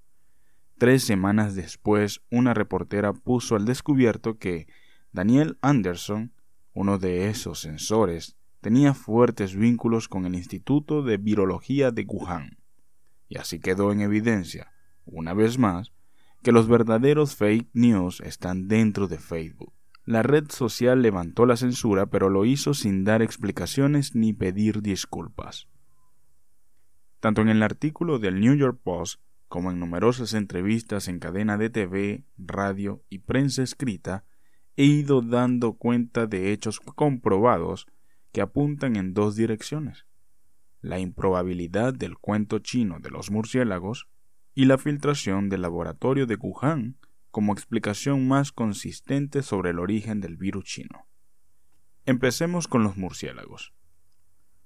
Tres 0.80 1.04
semanas 1.04 1.54
después, 1.54 2.24
una 2.32 2.56
reportera 2.56 3.13
puso 3.13 3.56
al 3.56 3.66
descubierto 3.66 4.40
que 4.40 4.66
Daniel 5.12 5.60
Anderson, 5.62 6.34
uno 6.74 6.98
de 6.98 7.30
esos 7.30 7.60
sensores, 7.60 8.38
tenía 8.62 8.94
fuertes 8.94 9.56
vínculos 9.56 10.08
con 10.08 10.25
el 10.25 10.36
Instituto 10.36 11.01
de 11.01 11.18
Virología 11.18 11.91
de 11.91 12.06
Wuhan. 12.08 12.58
Y 13.27 13.38
así 13.38 13.60
quedó 13.60 13.91
en 13.91 14.01
evidencia, 14.01 14.72
una 15.06 15.34
vez 15.34 15.58
más, 15.58 15.91
que 16.44 16.51
los 16.51 16.68
verdaderos 16.68 17.36
fake 17.36 17.70
news 17.74 18.22
están 18.22 18.68
dentro 18.68 19.08
de 19.08 19.18
Facebook. 19.18 19.74
La 20.06 20.24
red 20.24 20.50
social 20.50 21.01
levantó 21.01 21.46
la 21.46 21.58
censura, 21.58 22.08
pero 22.08 22.30
lo 22.30 22.46
hizo 22.46 22.74
sin 22.74 23.03
dar 23.03 23.22
explicaciones 23.22 24.15
ni 24.15 24.34
pedir 24.34 24.82
disculpas. 24.82 25.68
Tanto 27.20 27.41
en 27.41 27.50
el 27.50 27.62
artículo 27.62 28.18
del 28.18 28.39
New 28.39 28.56
York 28.56 28.80
Post 28.84 29.22
como 29.48 29.70
en 29.70 29.80
numerosas 29.80 30.34
entrevistas 30.34 31.08
en 31.08 31.20
cadena 31.20 31.58
de 31.58 31.70
TV, 31.70 32.25
radio 32.38 33.03
y 33.10 33.20
prensa 33.20 33.62
escrita, 33.62 34.24
he 34.75 34.86
ido 34.86 35.22
dando 35.22 35.74
cuenta 35.74 36.25
de 36.25 36.51
hechos 36.51 36.80
comprobados 36.80 37.86
que 38.32 38.42
apuntan 38.42 38.96
en 38.96 39.14
dos 39.14 39.36
direcciones. 39.36 40.06
La 40.82 41.00
improbabilidad 41.00 41.94
del 41.94 42.18
cuento 42.18 42.60
chino 42.60 43.00
de 43.00 43.12
los 43.12 43.30
murciélagos 43.30 44.08
y 44.54 44.66
la 44.66 44.78
filtración 44.78 45.50
del 45.50 45.62
laboratorio 45.62 46.26
de 46.26 46.36
Wuhan 46.36 46.98
como 47.30 47.54
explicación 47.54 48.28
más 48.28 48.52
consistente 48.52 49.42
sobre 49.42 49.70
el 49.70 49.80
origen 49.80 50.20
del 50.20 50.38
virus 50.38 50.66
chino. 50.66 51.08
Empecemos 52.06 52.68
con 52.68 52.84
los 52.84 52.98
murciélagos. 52.98 53.74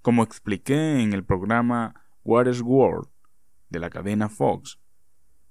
Como 0.02 0.24
expliqué 0.24 1.02
en 1.02 1.14
el 1.14 1.24
programa 1.24 2.06
What 2.24 2.48
is 2.48 2.62
World 2.62 3.10
de 3.70 3.80
la 3.80 3.90
cadena 3.90 4.30
Fox, 4.30 4.80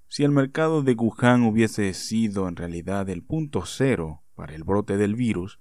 si 0.09 0.25
el 0.25 0.31
mercado 0.31 0.83
de 0.83 0.95
Wuhan 0.95 1.43
hubiese 1.43 1.93
sido 1.95 2.49
en 2.49 2.57
realidad 2.57 3.09
el 3.09 3.23
punto 3.23 3.65
cero 3.65 4.23
para 4.35 4.55
el 4.55 4.65
brote 4.65 4.97
del 4.97 5.15
virus, 5.15 5.61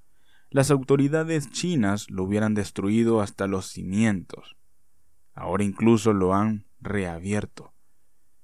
las 0.53 0.69
autoridades 0.69 1.49
chinas 1.49 2.11
lo 2.11 2.23
hubieran 2.23 2.53
destruido 2.53 3.21
hasta 3.21 3.47
los 3.47 3.65
cimientos. 3.65 4.55
Ahora 5.33 5.63
incluso 5.63 6.13
lo 6.13 6.35
han 6.35 6.67
reabierto. 6.79 7.73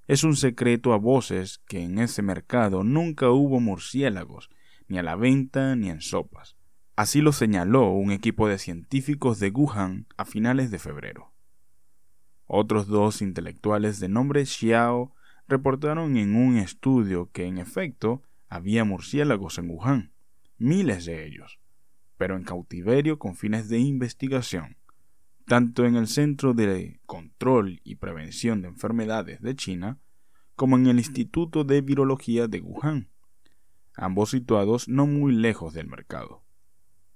Es 0.07 0.23
un 0.23 0.35
secreto 0.35 0.93
a 0.93 0.97
voces 0.97 1.61
que 1.67 1.83
en 1.83 1.99
ese 1.99 2.23
mercado 2.23 2.83
nunca 2.83 3.29
hubo 3.29 3.59
murciélagos, 3.59 4.49
ni 4.87 4.97
a 4.97 5.03
la 5.03 5.15
venta 5.15 5.75
ni 5.75 5.91
en 5.91 6.01
sopas. 6.01 6.57
Así 6.95 7.21
lo 7.21 7.31
señaló 7.31 7.91
un 7.91 8.11
equipo 8.11 8.47
de 8.47 8.57
científicos 8.57 9.39
de 9.39 9.51
Wuhan 9.51 10.07
a 10.17 10.25
finales 10.25 10.71
de 10.71 10.79
febrero. 10.79 11.31
Otros 12.47 12.87
dos 12.87 13.21
intelectuales 13.21 13.99
de 13.99 14.09
nombre 14.09 14.47
Xiao 14.47 15.13
reportaron 15.47 16.17
en 16.17 16.35
un 16.35 16.57
estudio 16.57 17.29
que 17.31 17.45
en 17.45 17.59
efecto 17.59 18.23
había 18.47 18.83
murciélagos 18.83 19.59
en 19.59 19.69
Wuhan, 19.69 20.13
miles 20.57 21.05
de 21.05 21.27
ellos, 21.27 21.58
pero 22.19 22.35
en 22.35 22.43
cautiverio 22.43 23.17
con 23.17 23.37
fines 23.37 23.69
de 23.69 23.79
investigación, 23.79 24.75
tanto 25.47 25.85
en 25.85 25.95
el 25.95 26.07
Centro 26.07 26.53
de 26.53 26.99
Control 27.05 27.79
y 27.85 27.95
Prevención 27.95 28.61
de 28.61 28.67
Enfermedades 28.67 29.41
de 29.41 29.55
China 29.55 29.99
como 30.55 30.75
en 30.75 30.87
el 30.87 30.97
Instituto 30.97 31.63
de 31.63 31.79
Virología 31.79 32.49
de 32.49 32.59
Wuhan, 32.59 33.09
ambos 33.95 34.31
situados 34.31 34.89
no 34.89 35.07
muy 35.07 35.31
lejos 35.31 35.73
del 35.73 35.87
mercado. 35.87 36.43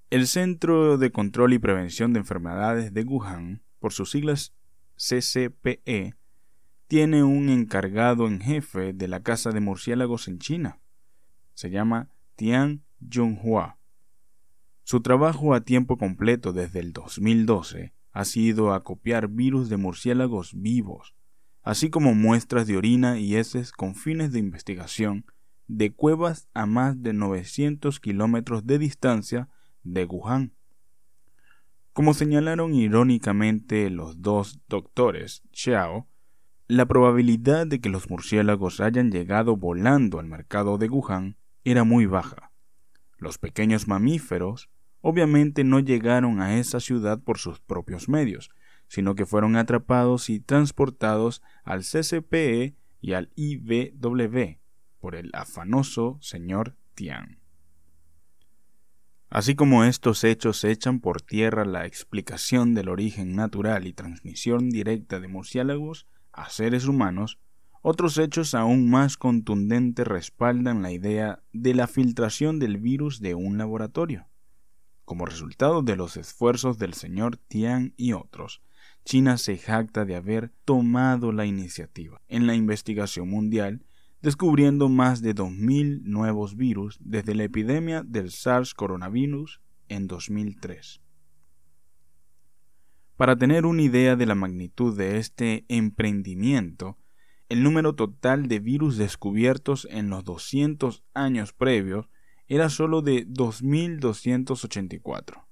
El 0.10 0.26
Centro 0.26 0.98
de 0.98 1.12
Control 1.12 1.52
y 1.52 1.60
Prevención 1.60 2.14
de 2.14 2.20
Enfermedades 2.20 2.94
de 2.94 3.04
Wuhan, 3.04 3.62
por 3.80 3.92
sus 3.92 4.10
siglas 4.12 4.54
CCPE, 4.96 6.16
tiene 6.88 7.24
un 7.24 7.50
encargado 7.50 8.26
en 8.26 8.40
jefe 8.40 8.94
de 8.94 9.10
la 9.10 9.22
Casa 9.22 9.52
de 9.52 9.60
Murciélagos 9.60 10.30
en 10.30 10.40
China. 10.40 10.80
Se 11.56 11.70
llama 11.70 12.08
Tian 12.38 12.86
Junhua. 13.12 13.83
Su 14.84 15.02
trabajo 15.02 15.54
a 15.54 15.62
tiempo 15.62 15.98
completo 15.98 16.52
desde 16.52 16.80
el 16.80 16.92
2012 16.92 17.94
ha 18.12 18.26
sido 18.26 18.74
acopiar 18.74 19.30
virus 19.30 19.70
de 19.70 19.78
murciélagos 19.78 20.54
vivos, 20.56 21.16
así 21.62 21.90
como 21.90 22.14
muestras 22.14 22.68
de 22.68 22.78
orina 22.78 23.18
y 23.18 23.38
heces 23.38 23.72
con 23.72 23.96
fines 23.96 24.34
de 24.34 24.40
investigación 24.40 25.26
de 25.68 25.94
cuevas 25.94 26.50
a 26.54 26.66
más 26.66 27.02
de 27.02 27.14
900 27.14 28.00
kilómetros 28.02 28.68
de 28.68 28.78
distancia 28.78 29.50
de 29.84 30.04
Wuhan. 30.06 30.54
Como 31.94 32.14
señalaron 32.14 32.74
irónicamente 32.76 33.90
los 33.90 34.22
dos 34.22 34.60
doctores 34.68 35.44
Xiao, 35.54 36.08
la 36.68 36.86
probabilidad 36.88 37.68
de 37.68 37.80
que 37.80 37.90
los 37.90 38.10
murciélagos 38.10 38.82
hayan 38.82 39.12
llegado 39.12 39.56
volando 39.56 40.20
al 40.20 40.28
mercado 40.28 40.78
de 40.78 40.90
Wuhan 40.90 41.38
era 41.64 41.84
muy 41.84 42.06
baja. 42.06 42.52
Los 43.18 43.38
pequeños 43.38 43.88
mamíferos 43.88 44.70
obviamente 45.04 45.66
no 45.66 45.82
llegaron 45.82 46.42
a 46.42 46.58
esa 46.58 46.80
ciudad 46.80 47.20
por 47.20 47.38
sus 47.38 47.60
propios 47.60 48.08
medios, 48.08 48.50
sino 48.88 49.16
que 49.16 49.26
fueron 49.26 49.58
atrapados 49.58 50.30
y 50.30 50.40
transportados 50.40 51.44
al 51.66 51.82
CCPE 51.82 52.78
y 53.02 53.14
al 53.14 53.30
IBW 53.36 54.60
por 55.00 55.16
el 55.16 55.30
afanoso 55.34 56.18
señor 56.22 56.78
Tian. 56.96 57.40
Así 59.30 59.56
como 59.56 59.84
estos 59.84 60.24
hechos 60.24 60.64
echan 60.64 61.02
por 61.02 61.22
tierra 61.22 61.66
la 61.66 61.86
explicación 61.86 62.74
del 62.74 62.88
origen 62.88 63.36
natural 63.36 63.88
y 63.88 63.94
transmisión 63.94 64.70
directa 64.70 65.20
de 65.20 65.28
murciélagos 65.28 66.08
a 66.32 66.50
seres 66.50 66.88
humanos, 66.88 67.40
otros 67.82 68.18
hechos 68.18 68.54
aún 68.54 68.90
más 68.90 69.18
contundentes 69.18 70.08
respaldan 70.08 70.82
la 70.82 70.94
idea 70.94 71.44
de 71.52 71.74
la 71.74 71.88
filtración 71.88 72.58
del 72.58 72.78
virus 72.78 73.20
de 73.20 73.36
un 73.36 73.58
laboratorio. 73.58 74.28
Como 75.06 75.26
resultado 75.26 75.82
de 75.82 75.96
los 75.96 76.18
esfuerzos 76.18 76.78
del 76.78 76.94
señor 76.94 77.38
Tian 77.38 77.94
y 77.98 78.14
otros, 78.14 78.62
China 79.06 79.38
se 79.38 79.58
jacta 79.58 80.06
de 80.06 80.16
haber 80.16 80.52
tomado 80.64 81.32
la 81.32 81.46
iniciativa 81.46 82.22
en 82.30 82.48
la 82.48 82.56
investigación 82.56 83.30
mundial, 83.30 83.86
descubriendo 84.22 84.88
más 84.88 85.22
de 85.22 85.36
2.000 85.36 86.04
nuevos 86.04 86.56
virus 86.56 86.98
desde 87.02 87.36
la 87.36 87.44
epidemia 87.44 88.04
del 88.04 88.32
SARS 88.32 88.74
coronavirus 88.74 89.62
en 89.90 90.08
2003. 90.08 91.02
Para 93.18 93.36
tener 93.36 93.66
una 93.66 93.82
idea 93.82 94.16
de 94.16 94.26
la 94.26 94.36
magnitud 94.36 94.98
de 94.98 95.18
este 95.18 95.66
emprendimiento, 95.68 96.98
el 97.50 97.62
número 97.62 97.94
total 97.94 98.48
de 98.48 98.60
virus 98.60 98.98
descubiertos 98.98 99.88
en 99.92 100.10
los 100.10 100.24
200 100.24 101.04
años 101.14 101.54
previos 101.54 102.10
era 102.56 102.70
solo 102.70 103.02
de 103.02 103.28
2.284. 103.28 105.48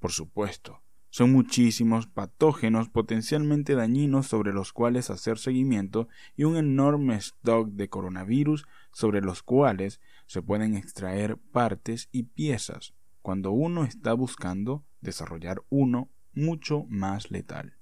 Por 0.00 0.10
supuesto, 0.10 0.82
son 1.08 1.30
muchísimos 1.30 2.08
patógenos 2.08 2.88
potencialmente 2.88 3.76
dañinos 3.76 4.26
sobre 4.26 4.52
los 4.52 4.72
cuales 4.72 5.10
hacer 5.10 5.38
seguimiento 5.38 6.08
y 6.34 6.42
un 6.42 6.56
enorme 6.56 7.14
stock 7.14 7.68
de 7.68 7.88
coronavirus 7.88 8.66
sobre 8.90 9.20
los 9.20 9.44
cuales 9.44 10.00
se 10.26 10.42
pueden 10.42 10.74
extraer 10.74 11.36
partes 11.36 12.08
y 12.10 12.24
piezas 12.24 12.92
cuando 13.20 13.52
uno 13.52 13.84
está 13.84 14.12
buscando 14.12 14.84
desarrollar 15.00 15.62
uno 15.68 16.10
mucho 16.32 16.86
más 16.88 17.30
letal. 17.30 17.76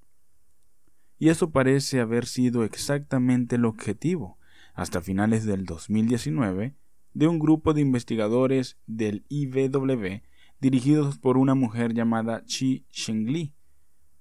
Y 1.17 1.29
eso 1.29 1.49
parece 1.49 1.99
haber 1.99 2.27
sido 2.27 2.63
exactamente 2.63 3.55
el 3.55 3.65
objetivo, 3.65 4.37
hasta 4.75 5.01
finales 5.01 5.45
del 5.45 5.65
2019, 5.65 6.75
de 7.13 7.27
un 7.27 7.39
grupo 7.39 7.73
de 7.73 7.81
investigadores 7.81 8.77
del 8.87 9.25
IBW 9.29 10.21
dirigidos 10.59 11.17
por 11.17 11.37
una 11.37 11.55
mujer 11.55 11.93
llamada 11.93 12.43
Chi 12.45 12.85
Shengli. 12.91 13.53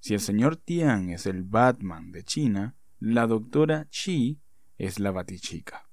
Si 0.00 0.14
el 0.14 0.20
señor 0.20 0.56
Tian 0.56 1.10
es 1.10 1.26
el 1.26 1.44
Batman 1.44 2.12
de 2.12 2.24
China, 2.24 2.76
la 2.98 3.26
doctora 3.26 3.88
Chi 3.90 4.40
es 4.78 4.98
la 4.98 5.10
Batichica. 5.10 5.90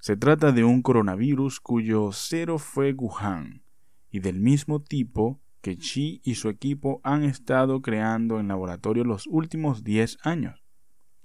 Se 0.00 0.16
trata 0.16 0.50
de 0.50 0.64
un 0.64 0.82
coronavirus 0.82 1.60
cuyo 1.60 2.10
cero 2.12 2.58
fue 2.58 2.92
Wuhan 2.92 3.62
y 4.10 4.18
del 4.18 4.40
mismo 4.40 4.82
tipo 4.82 5.40
que 5.60 5.78
Chi 5.78 6.20
y 6.24 6.34
su 6.34 6.48
equipo 6.48 7.00
han 7.04 7.22
estado 7.22 7.80
creando 7.82 8.40
en 8.40 8.48
laboratorio 8.48 9.04
los 9.04 9.28
últimos 9.28 9.84
10 9.84 10.18
años. 10.24 10.61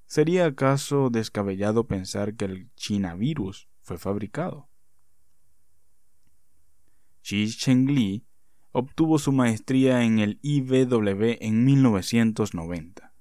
¿Sería 0.07 0.45
acaso 0.45 1.09
descabellado 1.09 1.85
pensar 1.85 2.35
que 2.35 2.45
el 2.45 2.73
Chinavirus 2.75 3.67
fue 3.81 3.97
fabricado? 3.97 4.69
Xi 7.21 7.49
Chengli 7.49 8.23
obtuvo 8.71 9.19
su 9.19 9.33
maestría 9.33 10.03
en 10.03 10.19
el 10.19 10.39
IBW 10.41 11.37
en 11.41 11.65
1990. 11.65 13.13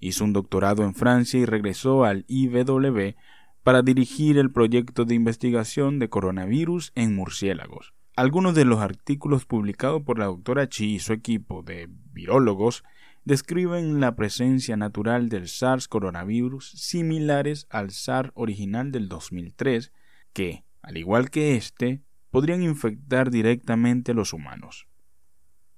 Hizo 0.00 0.24
un 0.24 0.32
doctorado 0.32 0.82
en 0.82 0.96
Francia 0.96 1.38
y 1.38 1.44
regresó 1.44 2.04
al 2.04 2.24
IBW 2.26 3.14
para 3.62 3.82
dirigir 3.82 4.36
el 4.36 4.50
proyecto 4.50 5.04
de 5.04 5.14
investigación 5.14 6.00
de 6.00 6.08
coronavirus 6.08 6.90
en 6.96 7.14
murciélagos. 7.14 7.94
Algunos 8.16 8.56
de 8.56 8.64
los 8.64 8.80
artículos 8.80 9.46
publicados 9.46 10.02
por 10.02 10.18
la 10.18 10.24
doctora 10.24 10.68
Chi 10.68 10.94
y 10.96 10.98
su 10.98 11.12
equipo 11.12 11.62
de 11.62 11.88
virólogos 12.12 12.82
describen 13.24 14.00
la 14.00 14.16
presencia 14.16 14.76
natural 14.76 15.28
del 15.28 15.48
SARS 15.48 15.88
coronavirus 15.88 16.70
similares 16.70 17.66
al 17.70 17.90
SARS 17.90 18.32
original 18.34 18.90
del 18.90 19.08
2003, 19.08 19.92
que, 20.32 20.64
al 20.82 20.96
igual 20.96 21.30
que 21.30 21.56
este, 21.56 22.02
podrían 22.30 22.62
infectar 22.62 23.30
directamente 23.30 24.12
a 24.12 24.14
los 24.14 24.32
humanos. 24.32 24.88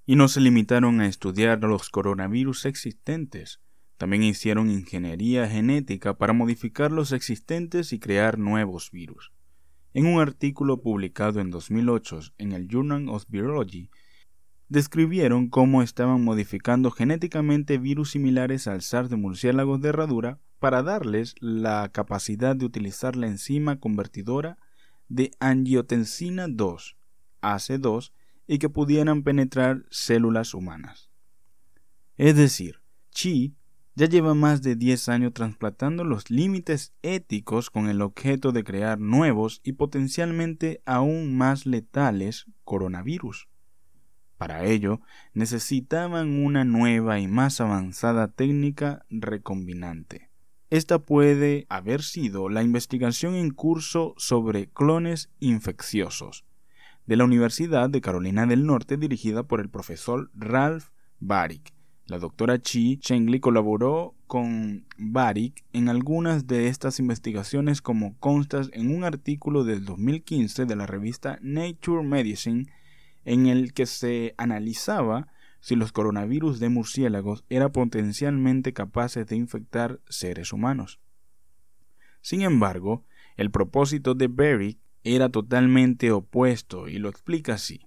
Y 0.06 0.16
no 0.16 0.28
se 0.28 0.40
limitaron 0.40 1.00
a 1.00 1.06
estudiar 1.06 1.60
los 1.62 1.90
coronavirus 1.90 2.66
existentes, 2.66 3.60
también 3.96 4.24
hicieron 4.24 4.70
ingeniería 4.70 5.48
genética 5.48 6.18
para 6.18 6.32
modificar 6.32 6.90
los 6.90 7.12
existentes 7.12 7.92
y 7.92 7.98
crear 7.98 8.38
nuevos 8.38 8.90
virus. 8.90 9.32
En 9.92 10.06
un 10.06 10.20
artículo 10.20 10.82
publicado 10.82 11.40
en 11.40 11.50
2008 11.50 12.20
en 12.38 12.52
el 12.52 12.68
Journal 12.68 13.08
of 13.08 13.24
Virology, 13.28 13.90
describieron 14.74 15.48
cómo 15.50 15.82
estaban 15.82 16.24
modificando 16.24 16.90
genéticamente 16.90 17.78
virus 17.78 18.10
similares 18.10 18.66
al 18.66 18.82
SARS 18.82 19.08
de 19.08 19.14
murciélagos 19.14 19.80
de 19.80 19.90
herradura 19.90 20.40
para 20.58 20.82
darles 20.82 21.36
la 21.38 21.88
capacidad 21.92 22.56
de 22.56 22.66
utilizar 22.66 23.14
la 23.14 23.28
enzima 23.28 23.78
convertidora 23.78 24.58
de 25.08 25.30
angiotensina 25.38 26.48
2, 26.48 26.96
AC2, 27.40 28.10
y 28.48 28.58
que 28.58 28.68
pudieran 28.68 29.22
penetrar 29.22 29.84
células 29.90 30.54
humanas. 30.54 31.08
Es 32.16 32.34
decir, 32.34 32.80
Chi 33.10 33.54
ya 33.94 34.06
lleva 34.06 34.34
más 34.34 34.60
de 34.62 34.74
10 34.74 35.08
años 35.08 35.34
trasplantando 35.34 36.02
los 36.02 36.30
límites 36.30 36.94
éticos 37.02 37.70
con 37.70 37.88
el 37.88 38.02
objeto 38.02 38.50
de 38.50 38.64
crear 38.64 38.98
nuevos 38.98 39.60
y 39.62 39.74
potencialmente 39.74 40.82
aún 40.84 41.36
más 41.36 41.64
letales 41.64 42.46
coronavirus. 42.64 43.46
Para 44.38 44.64
ello, 44.64 45.00
necesitaban 45.32 46.44
una 46.44 46.64
nueva 46.64 47.20
y 47.20 47.28
más 47.28 47.60
avanzada 47.60 48.28
técnica 48.28 49.04
recombinante. 49.10 50.30
Esta 50.70 50.98
puede 50.98 51.66
haber 51.68 52.02
sido 52.02 52.48
la 52.48 52.62
investigación 52.62 53.34
en 53.34 53.50
curso 53.50 54.14
sobre 54.16 54.68
clones 54.68 55.30
infecciosos 55.38 56.44
de 57.06 57.16
la 57.16 57.24
Universidad 57.24 57.90
de 57.90 58.00
Carolina 58.00 58.46
del 58.46 58.66
Norte 58.66 58.96
dirigida 58.96 59.42
por 59.42 59.60
el 59.60 59.68
profesor 59.68 60.30
Ralph 60.34 60.86
Baric. 61.20 61.72
La 62.06 62.18
doctora 62.18 62.60
Chi 62.60 62.98
Chengli 62.98 63.40
colaboró 63.40 64.14
con 64.26 64.86
Baric 64.98 65.64
en 65.72 65.88
algunas 65.88 66.46
de 66.46 66.68
estas 66.68 66.98
investigaciones 66.98 67.80
como 67.80 68.18
constas 68.18 68.70
en 68.72 68.94
un 68.94 69.04
artículo 69.04 69.64
del 69.64 69.84
2015 69.84 70.66
de 70.66 70.76
la 70.76 70.86
revista 70.86 71.38
Nature 71.40 72.02
Medicine 72.02 72.66
en 73.24 73.46
el 73.46 73.72
que 73.72 73.86
se 73.86 74.34
analizaba 74.38 75.28
si 75.60 75.76
los 75.76 75.92
coronavirus 75.92 76.60
de 76.60 76.68
murciélagos 76.68 77.44
eran 77.48 77.72
potencialmente 77.72 78.72
capaces 78.72 79.26
de 79.26 79.36
infectar 79.36 80.00
seres 80.08 80.52
humanos. 80.52 81.00
Sin 82.20 82.42
embargo, 82.42 83.04
el 83.36 83.50
propósito 83.50 84.14
de 84.14 84.28
Berry 84.28 84.78
era 85.04 85.28
totalmente 85.28 86.10
opuesto 86.10 86.88
y 86.88 86.98
lo 86.98 87.08
explica 87.08 87.54
así. 87.54 87.86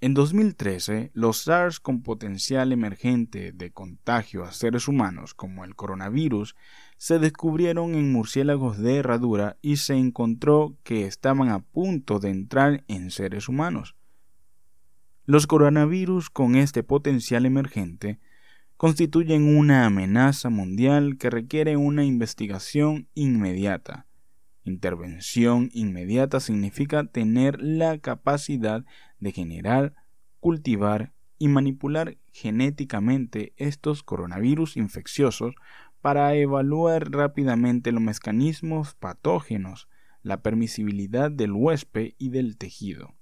En 0.00 0.14
2013, 0.14 1.10
los 1.12 1.38
SARS 1.38 1.80
con 1.80 2.02
potencial 2.02 2.70
emergente 2.70 3.50
de 3.50 3.72
contagio 3.72 4.44
a 4.44 4.52
seres 4.52 4.86
humanos, 4.86 5.34
como 5.34 5.64
el 5.64 5.74
coronavirus, 5.74 6.54
se 6.98 7.18
descubrieron 7.18 7.96
en 7.96 8.12
murciélagos 8.12 8.78
de 8.78 8.98
herradura 8.98 9.56
y 9.60 9.78
se 9.78 9.94
encontró 9.94 10.76
que 10.84 11.04
estaban 11.04 11.48
a 11.48 11.58
punto 11.58 12.20
de 12.20 12.30
entrar 12.30 12.84
en 12.86 13.10
seres 13.10 13.48
humanos. 13.48 13.96
Los 15.30 15.46
coronavirus 15.46 16.30
con 16.30 16.56
este 16.56 16.82
potencial 16.82 17.44
emergente 17.44 18.18
constituyen 18.78 19.58
una 19.58 19.84
amenaza 19.84 20.48
mundial 20.48 21.18
que 21.18 21.28
requiere 21.28 21.76
una 21.76 22.02
investigación 22.02 23.08
inmediata. 23.12 24.06
Intervención 24.64 25.68
inmediata 25.74 26.40
significa 26.40 27.04
tener 27.04 27.60
la 27.60 27.98
capacidad 27.98 28.86
de 29.20 29.32
generar, 29.32 29.92
cultivar 30.40 31.12
y 31.38 31.48
manipular 31.48 32.16
genéticamente 32.32 33.52
estos 33.58 34.02
coronavirus 34.02 34.78
infecciosos 34.78 35.56
para 36.00 36.34
evaluar 36.36 37.10
rápidamente 37.10 37.92
los 37.92 38.00
mecanismos 38.00 38.94
patógenos, 38.94 39.88
la 40.22 40.40
permisibilidad 40.40 41.30
del 41.30 41.52
huésped 41.52 42.14
y 42.16 42.30
del 42.30 42.56
tejido, 42.56 43.17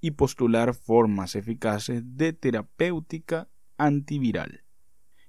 y 0.00 0.12
postular 0.12 0.74
formas 0.74 1.34
eficaces 1.34 2.02
de 2.16 2.32
terapéutica 2.32 3.48
antiviral. 3.76 4.64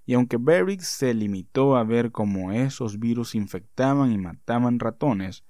Y 0.06 0.16
aunque 0.16 0.38
Berwick 0.38 0.82
se 0.82 1.14
limitó 1.14 1.76
a 1.76 1.84
ver 1.84 2.12
cómo 2.12 2.52
esos 2.52 3.00
virus 3.00 3.36
infectaban 3.36 4.12
y 4.12 4.18
mataban 4.18 4.80
ratones, 4.80 5.44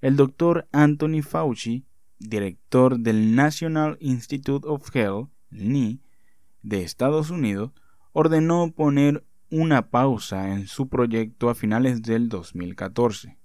el 0.00 0.16
doctor 0.16 0.68
Anthony 0.72 1.22
Fauci, 1.22 1.86
director 2.18 2.98
del 2.98 3.34
National 3.34 3.96
Institute 4.00 4.66
of 4.66 4.94
Health, 4.94 5.28
NI, 5.50 6.00
de 6.62 6.82
Estados 6.82 7.30
Unidos, 7.30 7.72
ordenó 8.12 8.72
poner 8.72 9.24
una 9.50 9.90
pausa 9.90 10.52
en 10.52 10.66
su 10.66 10.88
proyecto 10.88 11.50
a 11.50 11.54
finales 11.54 12.02
del 12.02 12.28
2014. 12.28 13.38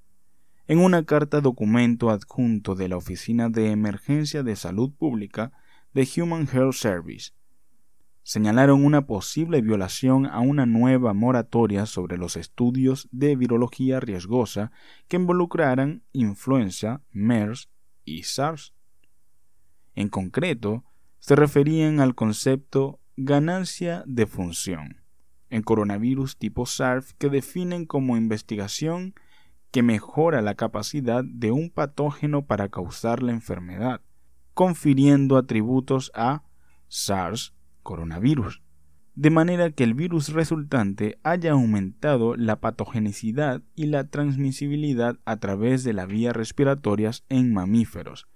En 0.72 0.80
una 0.80 1.04
carta 1.04 1.42
documento 1.42 2.12
adjunto 2.12 2.76
de 2.76 2.88
la 2.88 2.96
Oficina 2.96 3.50
de 3.50 3.72
Emergencia 3.72 4.42
de 4.42 4.56
Salud 4.56 4.90
Pública 4.94 5.52
de 5.94 6.08
Human 6.16 6.48
Health 6.48 6.76
Service, 6.76 7.32
señalaron 8.24 8.86
una 8.86 9.06
posible 9.06 9.60
violación 9.60 10.28
a 10.28 10.40
una 10.40 10.66
nueva 10.66 11.12
moratoria 11.12 11.86
sobre 11.86 12.18
los 12.18 12.38
estudios 12.38 13.10
de 13.12 13.36
virología 13.36 14.00
riesgosa 14.00 14.72
que 15.10 15.18
involucraran 15.18 16.04
influenza, 16.14 17.04
MERS 17.12 17.70
y 18.06 18.24
SARS. 18.24 18.74
En 19.94 20.08
concreto, 20.08 20.86
se 21.20 21.36
referían 21.36 22.00
al 22.00 22.16
concepto 22.16 23.02
ganancia 23.18 24.06
de 24.08 24.26
función 24.26 25.02
en 25.50 25.64
coronavirus 25.64 26.38
tipo 26.38 26.66
SARS 26.66 27.14
que 27.16 27.28
definen 27.28 27.86
como 27.86 28.16
investigación 28.16 29.16
que 29.72 29.84
mejora 29.84 30.42
la 30.42 30.56
capacidad 30.56 31.24
de 31.24 31.52
un 31.52 31.70
patógeno 31.70 32.46
para 32.46 32.70
causar 32.70 33.24
la 33.24 33.32
enfermedad, 33.32 34.02
confiriendo 34.54 35.38
atributos 35.38 36.12
a 36.14 36.44
SARS 36.90 37.54
coronavirus, 37.82 38.62
de 39.16 39.30
manera 39.30 39.72
que 39.72 39.84
el 39.84 39.94
virus 39.94 40.30
resultante 40.30 41.20
haya 41.24 41.52
aumentado 41.52 42.36
la 42.36 42.60
patogenicidad 42.60 43.62
y 43.76 43.86
la 43.86 44.08
transmisibilidad 44.08 45.20
a 45.26 45.38
través 45.38 45.84
de 45.84 45.94
las 45.94 46.08
vías 46.08 46.36
respiratorias 46.36 47.24
en 47.30 47.54
mamíferos, 47.54 48.28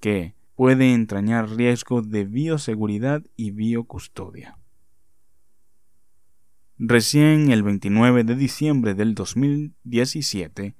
que 0.00 0.34
puede 0.54 0.92
entrañar 0.92 1.50
riesgos 1.50 2.10
de 2.10 2.24
bioseguridad 2.24 3.22
y 3.36 3.50
biocustodia. 3.50 4.58
Recién 6.76 7.52
el 7.52 7.62
29 7.62 8.24
de 8.24 8.34
diciembre 8.34 8.94
del 8.94 9.14
2017, 9.14 10.74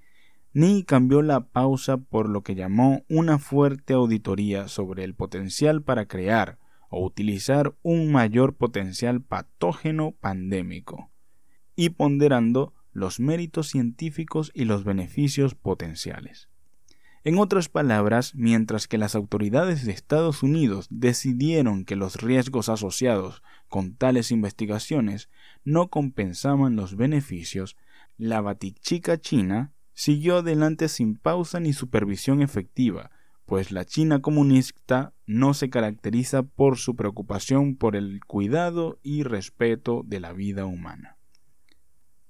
Ni 0.52 0.82
cambió 0.82 1.22
la 1.22 1.46
pausa 1.46 1.98
por 1.98 2.28
lo 2.28 2.42
que 2.42 2.56
llamó 2.56 3.04
una 3.08 3.38
fuerte 3.38 3.94
auditoría 3.94 4.66
sobre 4.66 5.04
el 5.04 5.14
potencial 5.14 5.82
para 5.82 6.06
crear 6.06 6.58
o 6.88 7.04
utilizar 7.04 7.76
un 7.82 8.10
mayor 8.10 8.56
potencial 8.56 9.22
patógeno 9.22 10.16
pandémico, 10.20 11.12
y 11.76 11.90
ponderando 11.90 12.74
los 12.90 13.20
méritos 13.20 13.68
científicos 13.68 14.50
y 14.52 14.64
los 14.64 14.82
beneficios 14.82 15.54
potenciales. 15.54 16.48
En 17.26 17.38
otras 17.38 17.70
palabras, 17.70 18.34
mientras 18.34 18.86
que 18.86 18.98
las 18.98 19.14
autoridades 19.14 19.86
de 19.86 19.92
Estados 19.92 20.42
Unidos 20.42 20.88
decidieron 20.90 21.86
que 21.86 21.96
los 21.96 22.16
riesgos 22.16 22.68
asociados 22.68 23.42
con 23.70 23.94
tales 23.94 24.30
investigaciones 24.30 25.30
no 25.64 25.88
compensaban 25.88 26.76
los 26.76 26.96
beneficios, 26.96 27.78
la 28.18 28.42
batichica 28.42 29.18
china 29.18 29.72
siguió 29.94 30.38
adelante 30.38 30.88
sin 30.90 31.16
pausa 31.16 31.60
ni 31.60 31.72
supervisión 31.72 32.42
efectiva, 32.42 33.10
pues 33.46 33.72
la 33.72 33.86
China 33.86 34.20
comunista 34.20 35.14
no 35.26 35.54
se 35.54 35.70
caracteriza 35.70 36.42
por 36.42 36.76
su 36.76 36.94
preocupación 36.94 37.76
por 37.76 37.96
el 37.96 38.20
cuidado 38.26 38.98
y 39.02 39.22
respeto 39.22 40.02
de 40.04 40.20
la 40.20 40.34
vida 40.34 40.66
humana. 40.66 41.13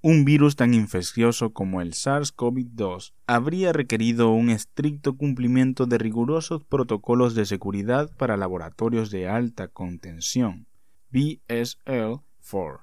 Un 0.06 0.26
virus 0.26 0.54
tan 0.54 0.74
infeccioso 0.74 1.54
como 1.54 1.80
el 1.80 1.94
SARS-CoV-2 1.94 3.14
habría 3.26 3.72
requerido 3.72 4.32
un 4.32 4.50
estricto 4.50 5.16
cumplimiento 5.16 5.86
de 5.86 5.96
rigurosos 5.96 6.62
protocolos 6.62 7.34
de 7.34 7.46
seguridad 7.46 8.14
para 8.18 8.36
laboratorios 8.36 9.10
de 9.10 9.28
alta 9.28 9.68
contención, 9.68 10.66
BSL-4. 11.10 12.80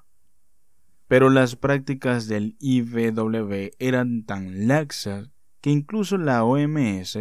Pero 1.08 1.30
las 1.30 1.56
prácticas 1.56 2.28
del 2.28 2.56
IVW 2.60 3.70
eran 3.78 4.24
tan 4.26 4.68
laxas 4.68 5.30
que 5.62 5.70
incluso 5.70 6.18
la 6.18 6.44
OMS 6.44 7.20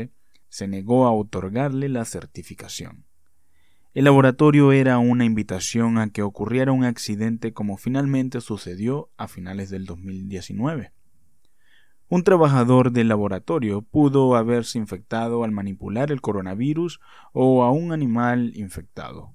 se 0.49 0.67
negó 0.67 1.05
a 1.05 1.13
otorgarle 1.13 1.91
la 1.91 2.07
certificación. 2.07 3.05
El 3.93 4.05
laboratorio 4.05 4.71
era 4.71 4.99
una 4.99 5.25
invitación 5.25 5.99
a 5.99 6.11
que 6.11 6.23
ocurriera 6.23 6.71
un 6.71 6.85
accidente 6.85 7.53
como 7.53 7.77
finalmente 7.77 8.41
sucedió 8.41 9.11
a 9.17 9.27
finales 9.27 9.69
del 9.69 9.85
2019. 9.85 10.93
Un 12.09 12.23
trabajador 12.23 12.93
del 12.93 13.09
laboratorio 13.09 13.83
pudo 13.83 14.37
haberse 14.37 14.79
infectado 14.79 15.43
al 15.43 15.51
manipular 15.51 16.13
el 16.13 16.21
coronavirus 16.21 17.01
o 17.33 17.65
a 17.65 17.73
un 17.73 17.91
animal 17.91 18.53
infectado. 18.55 19.35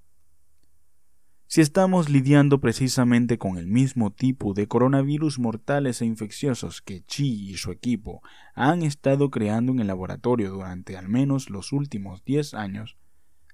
Si 1.47 1.59
estamos 1.59 2.09
lidiando 2.09 2.61
precisamente 2.61 3.37
con 3.37 3.57
el 3.57 3.67
mismo 3.67 4.13
tipo 4.13 4.53
de 4.53 4.67
coronavirus 4.67 5.37
mortales 5.37 6.01
e 6.01 6.05
infecciosos 6.05 6.81
que 6.81 7.03
Chi 7.03 7.49
y 7.49 7.57
su 7.57 7.71
equipo 7.71 8.21
han 8.53 8.83
estado 8.83 9.29
creando 9.29 9.73
en 9.73 9.79
el 9.79 9.87
laboratorio 9.87 10.49
durante 10.49 10.95
al 10.95 11.09
menos 11.09 11.49
los 11.49 11.73
últimos 11.73 12.23
10 12.23 12.53
años, 12.53 12.97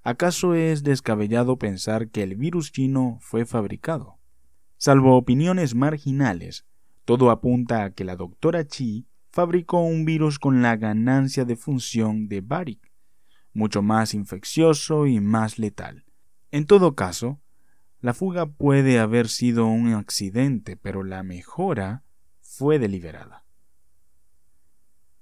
¿Acaso 0.04 0.56
es 0.56 0.82
descabellado 0.82 1.58
pensar 1.58 2.10
que 2.10 2.24
el 2.24 2.36
virus 2.36 2.72
chino 2.72 3.20
fue 3.22 3.46
fabricado? 3.46 4.18
Salvo 4.78 5.16
opiniones 5.16 5.76
marginales, 5.76 6.66
todo 7.06 7.30
apunta 7.30 7.84
a 7.84 7.92
que 7.92 8.04
la 8.04 8.16
doctora 8.16 8.66
Chi 8.66 9.06
fabricó 9.30 9.82
un 9.82 10.04
virus 10.04 10.40
con 10.40 10.64
la 10.64 10.76
ganancia 10.76 11.46
de 11.46 11.56
función 11.56 12.28
de 12.28 12.42
Barik, 12.42 12.92
mucho 13.54 13.84
más 13.84 14.16
infeccioso 14.16 15.06
y 15.06 15.20
más 15.20 15.60
letal. 15.60 16.04
En 16.50 16.66
todo 16.66 16.96
caso, 16.96 17.40
la 18.00 18.16
fuga 18.16 18.48
puede 18.48 18.98
haber 18.98 19.28
sido 19.28 19.68
un 19.68 19.94
accidente, 19.94 20.78
pero 20.78 21.04
la 21.04 21.22
mejora 21.22 22.04
fue 22.40 22.80
deliberada. 22.80 23.46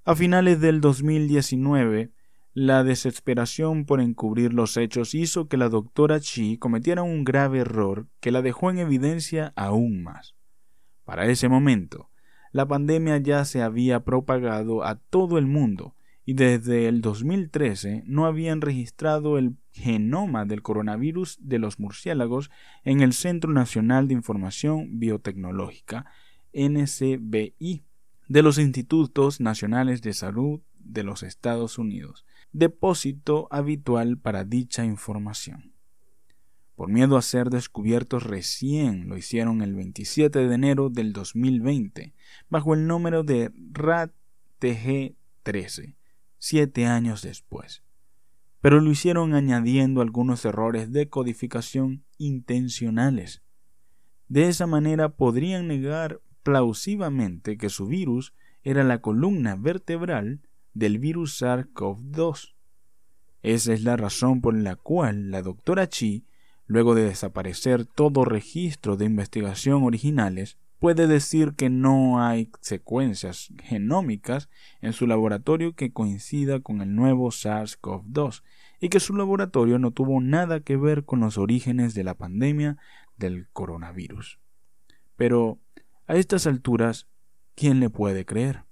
A 0.06 0.16
finales 0.16 0.62
del 0.62 0.80
2019, 0.80 2.14
la 2.54 2.84
desesperación 2.84 3.86
por 3.86 4.02
encubrir 4.02 4.54
los 4.54 4.76
hechos 4.78 5.14
hizo 5.14 5.48
que 5.48 5.58
la 5.58 5.70
doctora 5.70 6.20
Chi 6.20 6.58
cometiera 6.58 7.04
un 7.04 7.24
grave 7.24 7.60
error 7.60 8.08
que 8.20 8.32
la 8.32 8.42
dejó 8.42 8.72
en 8.72 8.80
evidencia 8.80 9.54
aún 9.56 10.04
más. 10.04 10.36
Para 11.06 11.28
ese 11.28 11.48
momento, 11.48 12.10
la 12.52 12.68
pandemia 12.68 13.18
ya 13.18 13.46
se 13.46 13.62
había 13.62 14.04
propagado 14.04 14.84
a 14.84 14.96
todo 14.96 15.38
el 15.38 15.46
mundo 15.46 15.96
y 16.26 16.34
desde 16.34 16.88
el 16.88 17.02
2013 17.02 18.04
no 18.06 18.26
habían 18.26 18.62
registrado 18.62 19.38
el 19.38 19.56
genoma 19.72 20.46
del 20.46 20.62
coronavirus 20.62 21.38
de 21.42 21.60
los 21.60 21.80
murciélagos 21.80 22.52
en 22.84 23.02
el 23.02 23.14
Centro 23.14 23.52
Nacional 23.52 24.08
de 24.08 24.14
Información 24.16 25.00
Biotecnológica, 25.00 26.06
NCBI, 26.54 27.84
de 28.28 28.44
los 28.44 28.60
Institutos 28.60 29.40
Nacionales 29.40 30.04
de 30.04 30.14
Salud 30.14 30.62
de 30.78 31.04
los 31.04 31.24
Estados 31.24 31.78
Unidos, 31.80 32.26
depósito 32.52 33.48
habitual 33.52 34.18
para 34.18 34.44
dicha 34.44 34.84
información. 34.86 35.74
Por 36.76 36.90
miedo 36.90 37.16
a 37.18 37.22
ser 37.22 37.50
descubiertos 37.50 38.24
recién 38.24 39.08
lo 39.10 39.18
hicieron 39.18 39.62
el 39.62 39.76
27 39.76 40.48
de 40.48 40.56
enero 40.56 40.90
del 40.90 41.12
2020, 41.12 42.14
bajo 42.50 42.74
el 42.74 42.88
número 42.88 43.24
de 43.24 43.52
RAT-TG13, 43.74 45.98
siete 46.38 46.86
años 46.86 47.22
después. 47.22 47.84
Pero 48.62 48.80
lo 48.80 48.90
hicieron 48.92 49.34
añadiendo 49.34 50.00
algunos 50.02 50.46
errores 50.46 50.94
de 50.94 51.10
codificación 51.10 52.06
intencionales. 52.18 53.42
De 54.30 54.48
esa 54.48 54.66
manera 54.66 55.10
podrían 55.10 55.68
negar 55.68 56.22
plausivamente 56.44 57.58
que 57.58 57.68
su 57.70 57.88
virus 57.88 58.34
era 58.64 58.86
la 58.86 59.02
columna 59.02 59.58
vertebral 59.58 60.40
del 60.80 60.98
virus 60.98 61.42
SARS-CoV-2. 61.42 62.56
Esa 63.44 63.74
es 63.74 63.84
la 63.84 63.98
razón 63.98 64.42
por 64.42 64.56
la 64.56 64.76
cual 64.76 65.30
la 65.30 65.42
doctora 65.42 65.88
Chi, 65.88 66.26
luego 66.66 66.96
de 66.96 67.04
desaparecer 67.04 67.86
todo 67.86 68.26
registro 68.26 68.98
de 68.98 69.06
investigación 69.06 69.84
originales, 69.84 70.58
puede 70.80 71.08
decir 71.08 71.54
que 71.56 71.70
no 71.70 72.24
hay 72.24 72.50
secuencias 72.62 73.50
genómicas 73.64 74.50
en 74.82 74.94
su 74.94 75.06
laboratorio 75.06 75.74
que 75.74 75.92
coincida 75.92 76.62
con 76.62 76.82
el 76.82 76.96
nuevo 76.96 77.30
SARS-CoV-2 77.30 78.44
y 78.80 78.90
que 78.90 79.02
su 79.02 79.14
laboratorio 79.14 79.78
no 79.78 79.92
tuvo 79.92 80.22
nada 80.22 80.62
que 80.62 80.78
ver 80.78 81.04
con 81.04 81.20
los 81.20 81.38
orígenes 81.38 81.94
de 81.94 82.06
la 82.06 82.16
pandemia 82.16 82.78
del 83.18 83.50
coronavirus. 83.52 84.40
Pero 85.18 85.60
a 86.08 86.16
estas 86.16 86.48
alturas 86.48 87.08
¿quién 87.56 87.82
le 87.82 87.90
puede 87.90 88.26
creer? 88.26 88.69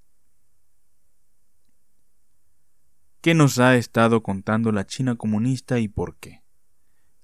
¿Qué 3.27 3.33
nos 3.33 3.59
ha 3.59 3.75
estado 3.75 4.23
contando 4.23 4.71
la 4.71 4.85
China 4.85 5.17
comunista 5.17 5.79
y 5.79 5.89
por 5.89 6.15
qué? 6.15 6.43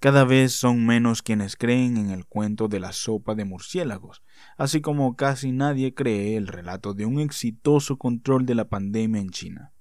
Cada 0.01 0.25
vez 0.25 0.51
son 0.51 0.85
menos 0.85 1.21
quienes 1.21 1.55
creen 1.55 1.95
en 1.95 2.09
el 2.09 2.25
cuento 2.25 2.67
de 2.67 2.81
la 2.81 2.91
sopa 2.91 3.35
de 3.35 3.45
murciélagos, 3.45 4.21
así 4.57 4.81
como 4.81 5.15
casi 5.15 5.53
nadie 5.53 5.93
cree 5.93 6.35
el 6.35 6.47
relato 6.47 6.93
de 6.93 7.05
un 7.05 7.21
exitoso 7.21 7.97
control 7.97 8.45
de 8.45 8.53
la 8.53 8.67
pandemia 8.67 9.21
en 9.21 9.29
China. 9.29 9.71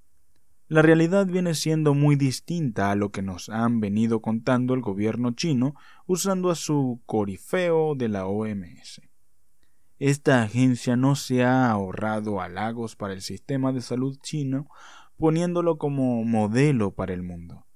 La 0.69 0.81
realidad 0.81 1.27
viene 1.27 1.57
siendo 1.57 1.93
muy 1.93 2.15
distinta 2.15 2.93
a 2.93 2.95
lo 2.95 3.11
que 3.11 3.23
nos 3.23 3.49
han 3.49 3.81
venido 3.81 4.23
contando 4.23 4.75
el 4.75 4.81
gobierno 4.81 5.33
chino 5.33 5.75
usando 6.07 6.53
a 6.53 6.55
su 6.55 7.03
corifeo 7.05 7.97
de 7.97 8.09
la 8.09 8.27
OMS. 8.27 9.01
Esta 9.99 10.43
agencia 10.45 10.97
no 10.97 11.17
se 11.17 11.43
ha 11.43 11.69
ahorrado 11.69 12.41
halagos 12.41 12.95
para 12.95 13.13
el 13.13 13.23
sistema 13.23 13.73
de 13.73 13.81
salud 13.81 14.17
chino 14.23 14.69
poniéndolo 15.17 15.79
como 15.79 16.25
modelo 16.25 16.95
para 16.95 17.15
el 17.15 17.23
mundo. 17.23 17.67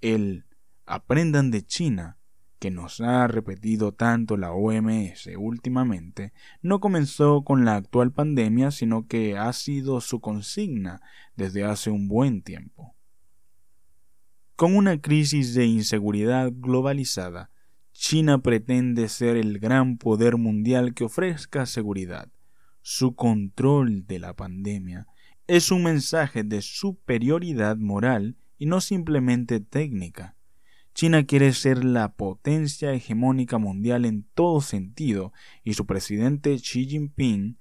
El 0.00 0.46
aprendan 0.86 1.50
de 1.50 1.62
China, 1.64 2.18
que 2.58 2.70
nos 2.70 3.00
ha 3.00 3.26
repetido 3.28 3.92
tanto 3.92 4.36
la 4.36 4.52
OMS 4.52 5.28
últimamente, 5.36 6.32
no 6.62 6.80
comenzó 6.80 7.44
con 7.44 7.64
la 7.64 7.76
actual 7.76 8.12
pandemia, 8.12 8.70
sino 8.70 9.06
que 9.06 9.36
ha 9.36 9.52
sido 9.52 10.00
su 10.00 10.20
consigna 10.20 11.00
desde 11.36 11.64
hace 11.64 11.90
un 11.90 12.08
buen 12.08 12.42
tiempo. 12.42 12.96
Con 14.56 14.74
una 14.74 15.00
crisis 15.00 15.54
de 15.54 15.66
inseguridad 15.66 16.50
globalizada, 16.52 17.50
China 17.92 18.38
pretende 18.38 19.08
ser 19.08 19.36
el 19.36 19.58
gran 19.58 19.98
poder 19.98 20.36
mundial 20.36 20.94
que 20.94 21.04
ofrezca 21.04 21.66
seguridad. 21.66 22.28
Su 22.80 23.14
control 23.14 24.06
de 24.06 24.18
la 24.18 24.34
pandemia 24.34 25.06
es 25.48 25.70
un 25.70 25.82
mensaje 25.82 26.44
de 26.44 26.60
superioridad 26.60 27.78
moral 27.78 28.36
y 28.58 28.66
no 28.66 28.82
simplemente 28.82 29.60
técnica. 29.60 30.36
China 30.94 31.24
quiere 31.24 31.54
ser 31.54 31.84
la 31.84 32.12
potencia 32.12 32.92
hegemónica 32.92 33.56
mundial 33.56 34.04
en 34.04 34.24
todo 34.34 34.60
sentido 34.60 35.32
y 35.64 35.72
su 35.72 35.86
presidente 35.86 36.54
Xi 36.56 36.86
Jinping 36.86 37.56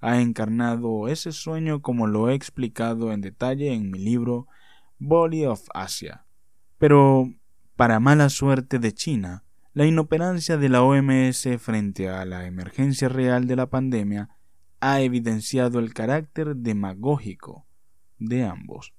ha 0.00 0.20
encarnado 0.20 1.08
ese 1.08 1.32
sueño 1.32 1.82
como 1.82 2.06
lo 2.06 2.30
he 2.30 2.34
explicado 2.34 3.12
en 3.12 3.20
detalle 3.20 3.72
en 3.72 3.90
mi 3.90 3.98
libro 3.98 4.46
Body 4.98 5.44
of 5.44 5.66
Asia. 5.74 6.26
Pero, 6.78 7.32
para 7.74 7.98
mala 7.98 8.28
suerte 8.28 8.78
de 8.78 8.92
China, 8.92 9.42
la 9.72 9.86
inoperancia 9.86 10.56
de 10.56 10.68
la 10.68 10.82
OMS 10.84 11.48
frente 11.58 12.08
a 12.08 12.24
la 12.24 12.46
emergencia 12.46 13.08
real 13.08 13.48
de 13.48 13.56
la 13.56 13.70
pandemia 13.70 14.28
ha 14.92 15.00
evidenciado 15.00 15.78
el 15.78 15.94
carácter 15.94 16.56
demagógico 16.56 17.66
de 18.18 18.44
ambos 18.44 18.92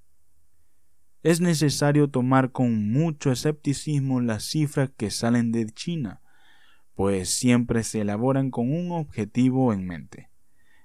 es 1.26 1.42
necesario 1.42 2.08
tomar 2.08 2.52
con 2.52 2.92
mucho 2.92 3.32
escepticismo 3.32 4.22
las 4.22 4.44
cifras 4.44 4.92
que 4.96 5.10
salen 5.10 5.52
de 5.52 5.66
China, 5.66 6.22
pues 6.94 7.32
siempre 7.32 7.82
se 7.82 8.02
elaboran 8.02 8.52
con 8.52 8.72
un 8.72 8.92
objetivo 8.92 9.74
en 9.74 9.88
mente, 9.88 10.30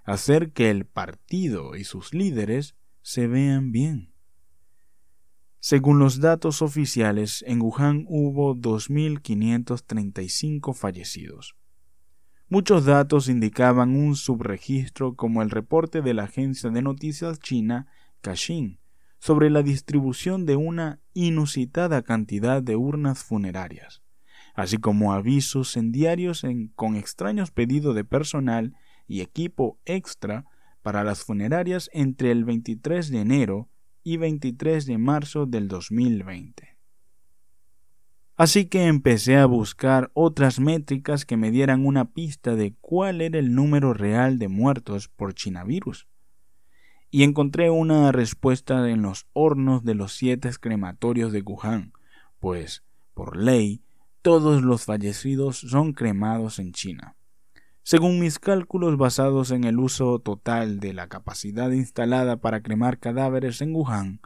hacer 0.02 0.52
que 0.52 0.70
el 0.70 0.86
partido 0.86 1.76
y 1.76 1.84
sus 1.84 2.14
líderes 2.14 2.74
se 3.02 3.26
vean 3.26 3.70
bien. 3.70 4.14
Según 5.58 5.98
los 5.98 6.20
datos 6.20 6.62
oficiales, 6.62 7.44
en 7.46 7.60
Wuhan 7.60 8.06
hubo 8.08 8.56
2.535 8.56 10.74
fallecidos. 10.74 11.54
Muchos 12.52 12.84
datos 12.84 13.28
indicaban 13.28 13.94
un 13.94 14.16
subregistro 14.16 15.14
como 15.14 15.40
el 15.40 15.50
reporte 15.50 16.02
de 16.02 16.14
la 16.14 16.24
agencia 16.24 16.68
de 16.70 16.82
noticias 16.82 17.38
china 17.38 17.86
Caixin, 18.22 18.80
sobre 19.20 19.50
la 19.50 19.62
distribución 19.62 20.46
de 20.46 20.56
una 20.56 20.98
inusitada 21.14 22.02
cantidad 22.02 22.60
de 22.60 22.74
urnas 22.74 23.22
funerarias, 23.22 24.02
así 24.56 24.78
como 24.78 25.12
avisos 25.12 25.76
en 25.76 25.92
diarios 25.92 26.44
con 26.74 26.96
extraños 26.96 27.52
pedidos 27.52 27.94
de 27.94 28.02
personal 28.02 28.74
y 29.06 29.20
equipo 29.20 29.78
extra 29.84 30.44
para 30.82 31.04
las 31.04 31.22
funerarias 31.22 31.88
entre 31.92 32.32
el 32.32 32.44
23 32.44 33.10
de 33.10 33.20
enero 33.20 33.68
y 34.02 34.16
23 34.16 34.86
de 34.86 34.98
marzo 34.98 35.46
del 35.46 35.68
2020. 35.68 36.69
Así 38.40 38.64
que 38.64 38.86
empecé 38.86 39.36
a 39.36 39.44
buscar 39.44 40.10
otras 40.14 40.60
métricas 40.60 41.26
que 41.26 41.36
me 41.36 41.50
dieran 41.50 41.84
una 41.84 42.06
pista 42.06 42.56
de 42.56 42.74
cuál 42.80 43.20
era 43.20 43.38
el 43.38 43.54
número 43.54 43.92
real 43.92 44.38
de 44.38 44.48
muertos 44.48 45.08
por 45.08 45.34
chinavirus 45.34 46.08
y 47.10 47.24
encontré 47.24 47.68
una 47.68 48.12
respuesta 48.12 48.88
en 48.88 49.02
los 49.02 49.26
hornos 49.34 49.84
de 49.84 49.94
los 49.94 50.14
siete 50.14 50.48
crematorios 50.58 51.32
de 51.32 51.42
Wuhan, 51.42 51.92
pues, 52.38 52.82
por 53.12 53.36
ley, 53.36 53.82
todos 54.22 54.62
los 54.62 54.86
fallecidos 54.86 55.58
son 55.58 55.92
cremados 55.92 56.58
en 56.58 56.72
China. 56.72 57.16
Según 57.82 58.20
mis 58.20 58.38
cálculos 58.38 58.96
basados 58.96 59.50
en 59.50 59.64
el 59.64 59.78
uso 59.78 60.18
total 60.18 60.80
de 60.80 60.94
la 60.94 61.08
capacidad 61.08 61.70
instalada 61.72 62.38
para 62.38 62.62
cremar 62.62 63.00
cadáveres 63.00 63.60
en 63.60 63.74
Wuhan, 63.74 64.22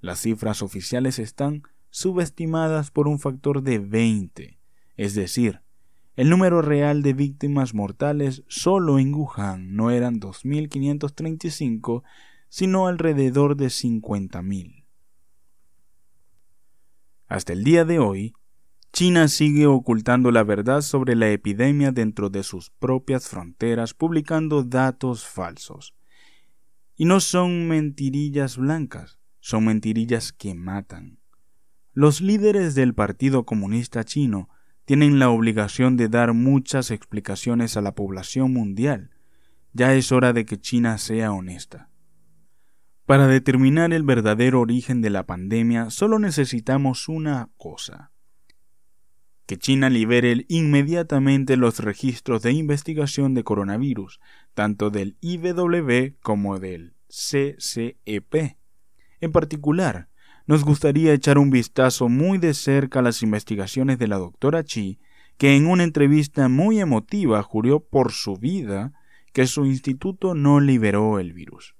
las 0.00 0.18
cifras 0.18 0.62
oficiales 0.62 1.20
están 1.20 1.62
subestimadas 1.92 2.90
por 2.90 3.06
un 3.06 3.20
factor 3.20 3.62
de 3.62 3.78
20, 3.78 4.58
es 4.96 5.14
decir, 5.14 5.60
el 6.16 6.30
número 6.30 6.62
real 6.62 7.02
de 7.02 7.12
víctimas 7.12 7.74
mortales 7.74 8.42
solo 8.48 8.98
en 8.98 9.14
Wuhan 9.14 9.76
no 9.76 9.90
eran 9.90 10.18
2.535, 10.18 12.02
sino 12.48 12.86
alrededor 12.86 13.56
de 13.56 13.66
50.000. 13.66 14.84
Hasta 17.28 17.52
el 17.52 17.62
día 17.62 17.84
de 17.84 17.98
hoy, 17.98 18.34
China 18.92 19.28
sigue 19.28 19.66
ocultando 19.66 20.30
la 20.30 20.44
verdad 20.44 20.80
sobre 20.80 21.14
la 21.14 21.30
epidemia 21.30 21.92
dentro 21.92 22.28
de 22.30 22.42
sus 22.42 22.70
propias 22.70 23.28
fronteras, 23.28 23.94
publicando 23.94 24.64
datos 24.64 25.26
falsos. 25.26 25.94
Y 26.96 27.04
no 27.04 27.20
son 27.20 27.68
mentirillas 27.68 28.56
blancas, 28.56 29.18
son 29.40 29.64
mentirillas 29.64 30.32
que 30.32 30.54
matan. 30.54 31.21
Los 31.94 32.22
líderes 32.22 32.74
del 32.74 32.94
Partido 32.94 33.44
Comunista 33.44 34.02
Chino 34.02 34.48
tienen 34.86 35.18
la 35.18 35.28
obligación 35.28 35.98
de 35.98 36.08
dar 36.08 36.32
muchas 36.32 36.90
explicaciones 36.90 37.76
a 37.76 37.82
la 37.82 37.94
población 37.94 38.50
mundial. 38.52 39.10
Ya 39.74 39.94
es 39.94 40.10
hora 40.10 40.32
de 40.32 40.46
que 40.46 40.58
China 40.58 40.96
sea 40.96 41.32
honesta. 41.32 41.90
Para 43.04 43.26
determinar 43.26 43.92
el 43.92 44.04
verdadero 44.04 44.60
origen 44.60 45.02
de 45.02 45.10
la 45.10 45.26
pandemia 45.26 45.90
solo 45.90 46.18
necesitamos 46.18 47.08
una 47.08 47.50
cosa. 47.58 48.10
Que 49.44 49.58
China 49.58 49.90
libere 49.90 50.46
inmediatamente 50.48 51.58
los 51.58 51.80
registros 51.80 52.40
de 52.40 52.52
investigación 52.52 53.34
de 53.34 53.44
coronavirus, 53.44 54.18
tanto 54.54 54.88
del 54.88 55.18
IWB 55.20 56.18
como 56.22 56.58
del 56.58 56.94
CCEP. 57.08 58.56
En 59.20 59.32
particular, 59.32 60.08
nos 60.46 60.64
gustaría 60.64 61.12
echar 61.12 61.38
un 61.38 61.50
vistazo 61.50 62.08
muy 62.08 62.38
de 62.38 62.54
cerca 62.54 62.98
a 62.98 63.02
las 63.02 63.22
investigaciones 63.22 63.98
de 63.98 64.08
la 64.08 64.18
doctora 64.18 64.64
Chi, 64.64 64.98
que 65.38 65.56
en 65.56 65.66
una 65.66 65.84
entrevista 65.84 66.48
muy 66.48 66.80
emotiva 66.80 67.42
juró 67.42 67.80
por 67.80 68.12
su 68.12 68.36
vida 68.36 68.92
que 69.32 69.46
su 69.46 69.64
instituto 69.64 70.34
no 70.34 70.60
liberó 70.60 71.18
el 71.18 71.32
virus. 71.32 71.74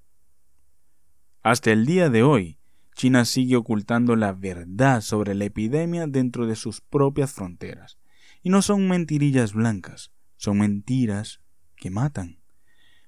Hasta 1.43 1.71
el 1.73 1.87
día 1.87 2.09
de 2.09 2.23
hoy, 2.23 2.59
China 2.95 3.25
sigue 3.25 3.57
ocultando 3.57 4.17
la 4.17 4.33
verdad 4.33 5.01
sobre 5.01 5.35
la 5.35 5.45
epidemia 5.45 6.07
dentro 6.07 6.47
de 6.47 6.57
sus 6.57 6.81
propias 6.81 7.33
fronteras. 7.33 7.99
Y 8.43 8.51
no 8.51 8.63
son 8.63 8.89
mentirillas 8.89 9.53
blancas, 9.53 10.13
son 10.37 10.59
mentiras 10.59 11.41
que 11.77 11.91
matan. 11.91 12.42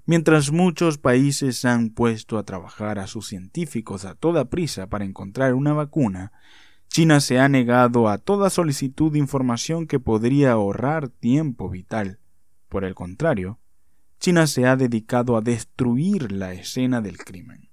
Mientras 0.07 0.53
muchos 0.53 0.99
países 0.99 1.64
han 1.64 1.88
puesto 1.88 2.37
a 2.37 2.45
trabajar 2.45 2.99
a 2.99 3.07
sus 3.07 3.27
científicos 3.27 4.05
a 4.05 4.14
toda 4.14 4.51
prisa 4.51 4.87
para 4.87 5.07
encontrar 5.07 5.55
una 5.55 5.73
vacuna, 5.73 6.33
China 6.88 7.21
se 7.21 7.40
ha 7.40 7.49
negado 7.49 8.09
a 8.09 8.19
toda 8.19 8.51
solicitud 8.51 9.12
de 9.12 9.19
información 9.19 9.87
que 9.87 9.99
podría 9.99 10.53
ahorrar 10.53 11.09
tiempo 11.09 11.71
vital. 11.71 12.19
Por 12.69 12.85
el 12.85 12.95
contrario, 12.95 13.59
China 14.21 14.47
se 14.47 14.67
ha 14.67 14.77
dedicado 14.77 15.37
a 15.38 15.40
destruir 15.40 16.33
la 16.33 16.53
escena 16.53 17.01
del 17.01 17.17
crimen. 17.17 17.71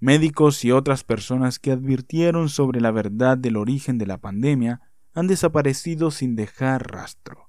Médicos 0.00 0.64
y 0.64 0.72
otras 0.72 1.04
personas 1.04 1.58
que 1.58 1.72
advirtieron 1.72 2.48
sobre 2.48 2.80
la 2.80 2.92
verdad 2.92 3.36
del 3.36 3.56
origen 3.56 3.98
de 3.98 4.06
la 4.06 4.18
pandemia 4.18 4.80
han 5.12 5.26
desaparecido 5.26 6.10
sin 6.10 6.34
dejar 6.34 6.90
rastro. 6.90 7.47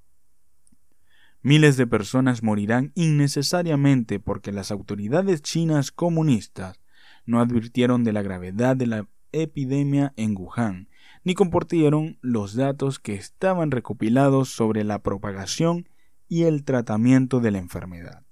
Miles 1.41 1.78
de 1.78 1.88
personas 1.88 2.43
morirán 2.43 2.91
innecesariamente 2.95 4.19
porque 4.19 4.52
las 4.52 4.71
autoridades 4.71 5.41
chinas 5.41 5.91
comunistas 5.91 6.82
no 7.25 7.39
advirtieron 7.39 8.04
de 8.04 8.12
la 8.12 8.21
gravedad 8.21 8.75
de 8.75 8.88
la 8.88 9.08
epidemia 9.32 10.13
en 10.17 10.36
Wuhan, 10.36 10.89
ni 11.23 11.36
compartieron 11.36 12.17
los 12.21 12.56
datos 12.56 12.99
que 12.99 13.13
estaban 13.13 13.71
recopilados 13.71 14.49
sobre 14.49 14.84
la 14.84 15.02
propagación 15.02 15.88
y 16.28 16.43
el 16.43 16.65
tratamiento 16.65 17.39
de 17.39 17.52
la 17.52 17.60
enfermedad. 17.60 18.25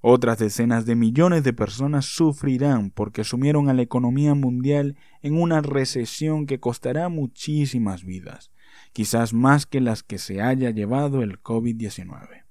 Otras 0.00 0.38
decenas 0.38 0.86
de 0.86 0.94
millones 0.94 1.44
de 1.44 1.52
personas 1.52 2.06
sufrirán 2.06 2.90
porque 2.90 3.22
sumieron 3.22 3.68
a 3.68 3.74
la 3.74 3.82
economía 3.82 4.34
mundial 4.34 4.96
en 5.20 5.40
una 5.40 5.60
recesión 5.60 6.46
que 6.46 6.58
costará 6.58 7.08
muchísimas 7.10 8.04
vidas, 8.04 8.50
quizás 8.92 9.32
más 9.32 9.66
que 9.66 9.80
las 9.80 10.02
que 10.02 10.18
se 10.18 10.42
haya 10.42 10.70
llevado 10.70 11.22
el 11.22 11.42
COVID-19. 11.42 12.44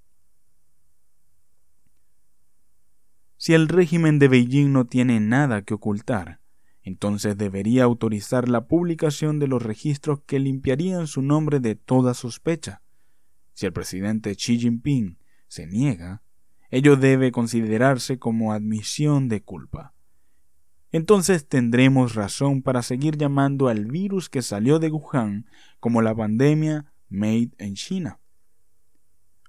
Si 3.38 3.53
el 3.53 3.69
régimen 3.69 4.19
de 4.19 4.27
Beijing 4.27 4.73
no 4.73 4.86
tiene 4.86 5.19
nada 5.19 5.62
que 5.62 5.73
ocultar, 5.73 6.39
entonces 6.82 7.38
debería 7.38 7.84
autorizar 7.84 8.49
la 8.49 8.67
publicación 8.67 9.39
de 9.39 9.47
los 9.47 9.62
registros 9.63 10.21
que 10.25 10.39
limpiarían 10.39 11.08
su 11.08 11.21
nombre 11.21 11.60
de 11.60 11.75
toda 11.75 12.13
sospecha. 12.13 12.82
Si 13.53 13.65
el 13.65 13.73
presidente 13.73 14.36
Xi 14.36 14.60
Jinping 14.60 15.19
se 15.47 15.67
niega, 15.67 16.21
ello 16.69 16.95
debe 16.95 17.32
considerarse 17.32 18.19
como 18.19 18.53
admisión 18.53 19.27
de 19.27 19.41
culpa. 19.41 19.93
Entonces 20.91 21.47
tendremos 21.47 22.15
razón 22.15 22.62
para 22.62 22.82
seguir 22.82 23.17
llamando 23.17 23.67
al 23.67 23.86
virus 23.86 24.30
que 24.30 24.41
salió 24.41 24.80
de 24.80 24.89
Wuhan 24.89 25.45
como 25.80 26.02
la 26.02 26.15
pandemia 26.15 26.91
Made 27.10 27.52
in 27.60 27.75
China. 27.75 28.19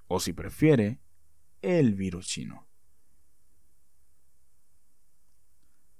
O 0.07 0.19
si 0.19 0.33
prefiere, 0.33 0.99
el 1.61 1.95
virus 1.95 2.27
chino. 2.27 2.67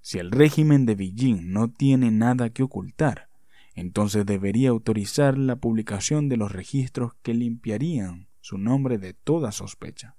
Si 0.01 0.17
el 0.17 0.31
régimen 0.31 0.85
de 0.85 0.95
Beijing 0.95 1.51
no 1.51 1.71
tiene 1.71 2.11
nada 2.11 2.49
que 2.49 2.63
ocultar, 2.63 3.29
entonces 3.75 4.25
debería 4.25 4.69
autorizar 4.69 5.37
la 5.37 5.55
publicación 5.55 6.27
de 6.27 6.37
los 6.37 6.51
registros 6.51 7.13
que 7.21 7.33
limpiarían 7.33 8.27
su 8.41 8.57
nombre 8.57 8.97
de 8.97 9.13
toda 9.13 9.51
sospecha. 9.51 10.17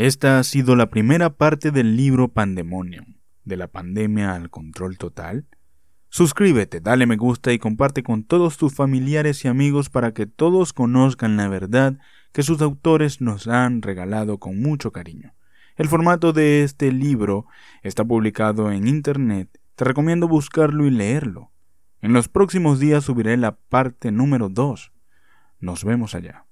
Esta 0.00 0.38
ha 0.38 0.44
sido 0.44 0.76
la 0.76 0.88
primera 0.88 1.28
parte 1.28 1.72
del 1.72 1.94
libro 1.94 2.28
Pandemonium, 2.28 3.18
de 3.44 3.58
la 3.58 3.66
pandemia 3.66 4.34
al 4.34 4.48
control 4.48 4.96
total. 4.96 5.46
Suscríbete, 6.08 6.80
dale 6.80 7.06
me 7.06 7.18
gusta 7.18 7.52
y 7.52 7.58
comparte 7.58 8.02
con 8.02 8.24
todos 8.24 8.56
tus 8.56 8.74
familiares 8.74 9.44
y 9.44 9.48
amigos 9.48 9.90
para 9.90 10.14
que 10.14 10.24
todos 10.24 10.72
conozcan 10.72 11.36
la 11.36 11.48
verdad 11.48 11.98
que 12.32 12.42
sus 12.42 12.62
autores 12.62 13.20
nos 13.20 13.46
han 13.46 13.82
regalado 13.82 14.38
con 14.38 14.58
mucho 14.58 14.90
cariño. 14.90 15.34
El 15.76 15.88
formato 15.88 16.32
de 16.32 16.62
este 16.62 16.92
libro 16.92 17.44
está 17.82 18.02
publicado 18.02 18.72
en 18.72 18.88
Internet. 18.88 19.60
Te 19.74 19.84
recomiendo 19.84 20.28
buscarlo 20.28 20.86
y 20.86 20.90
leerlo. 20.90 21.52
En 22.00 22.14
los 22.14 22.30
próximos 22.30 22.80
días 22.80 23.04
subiré 23.04 23.36
la 23.36 23.58
parte 23.58 24.12
número 24.12 24.48
2. 24.48 24.92
Nos 25.58 25.84
vemos 25.84 26.14
allá. 26.14 26.46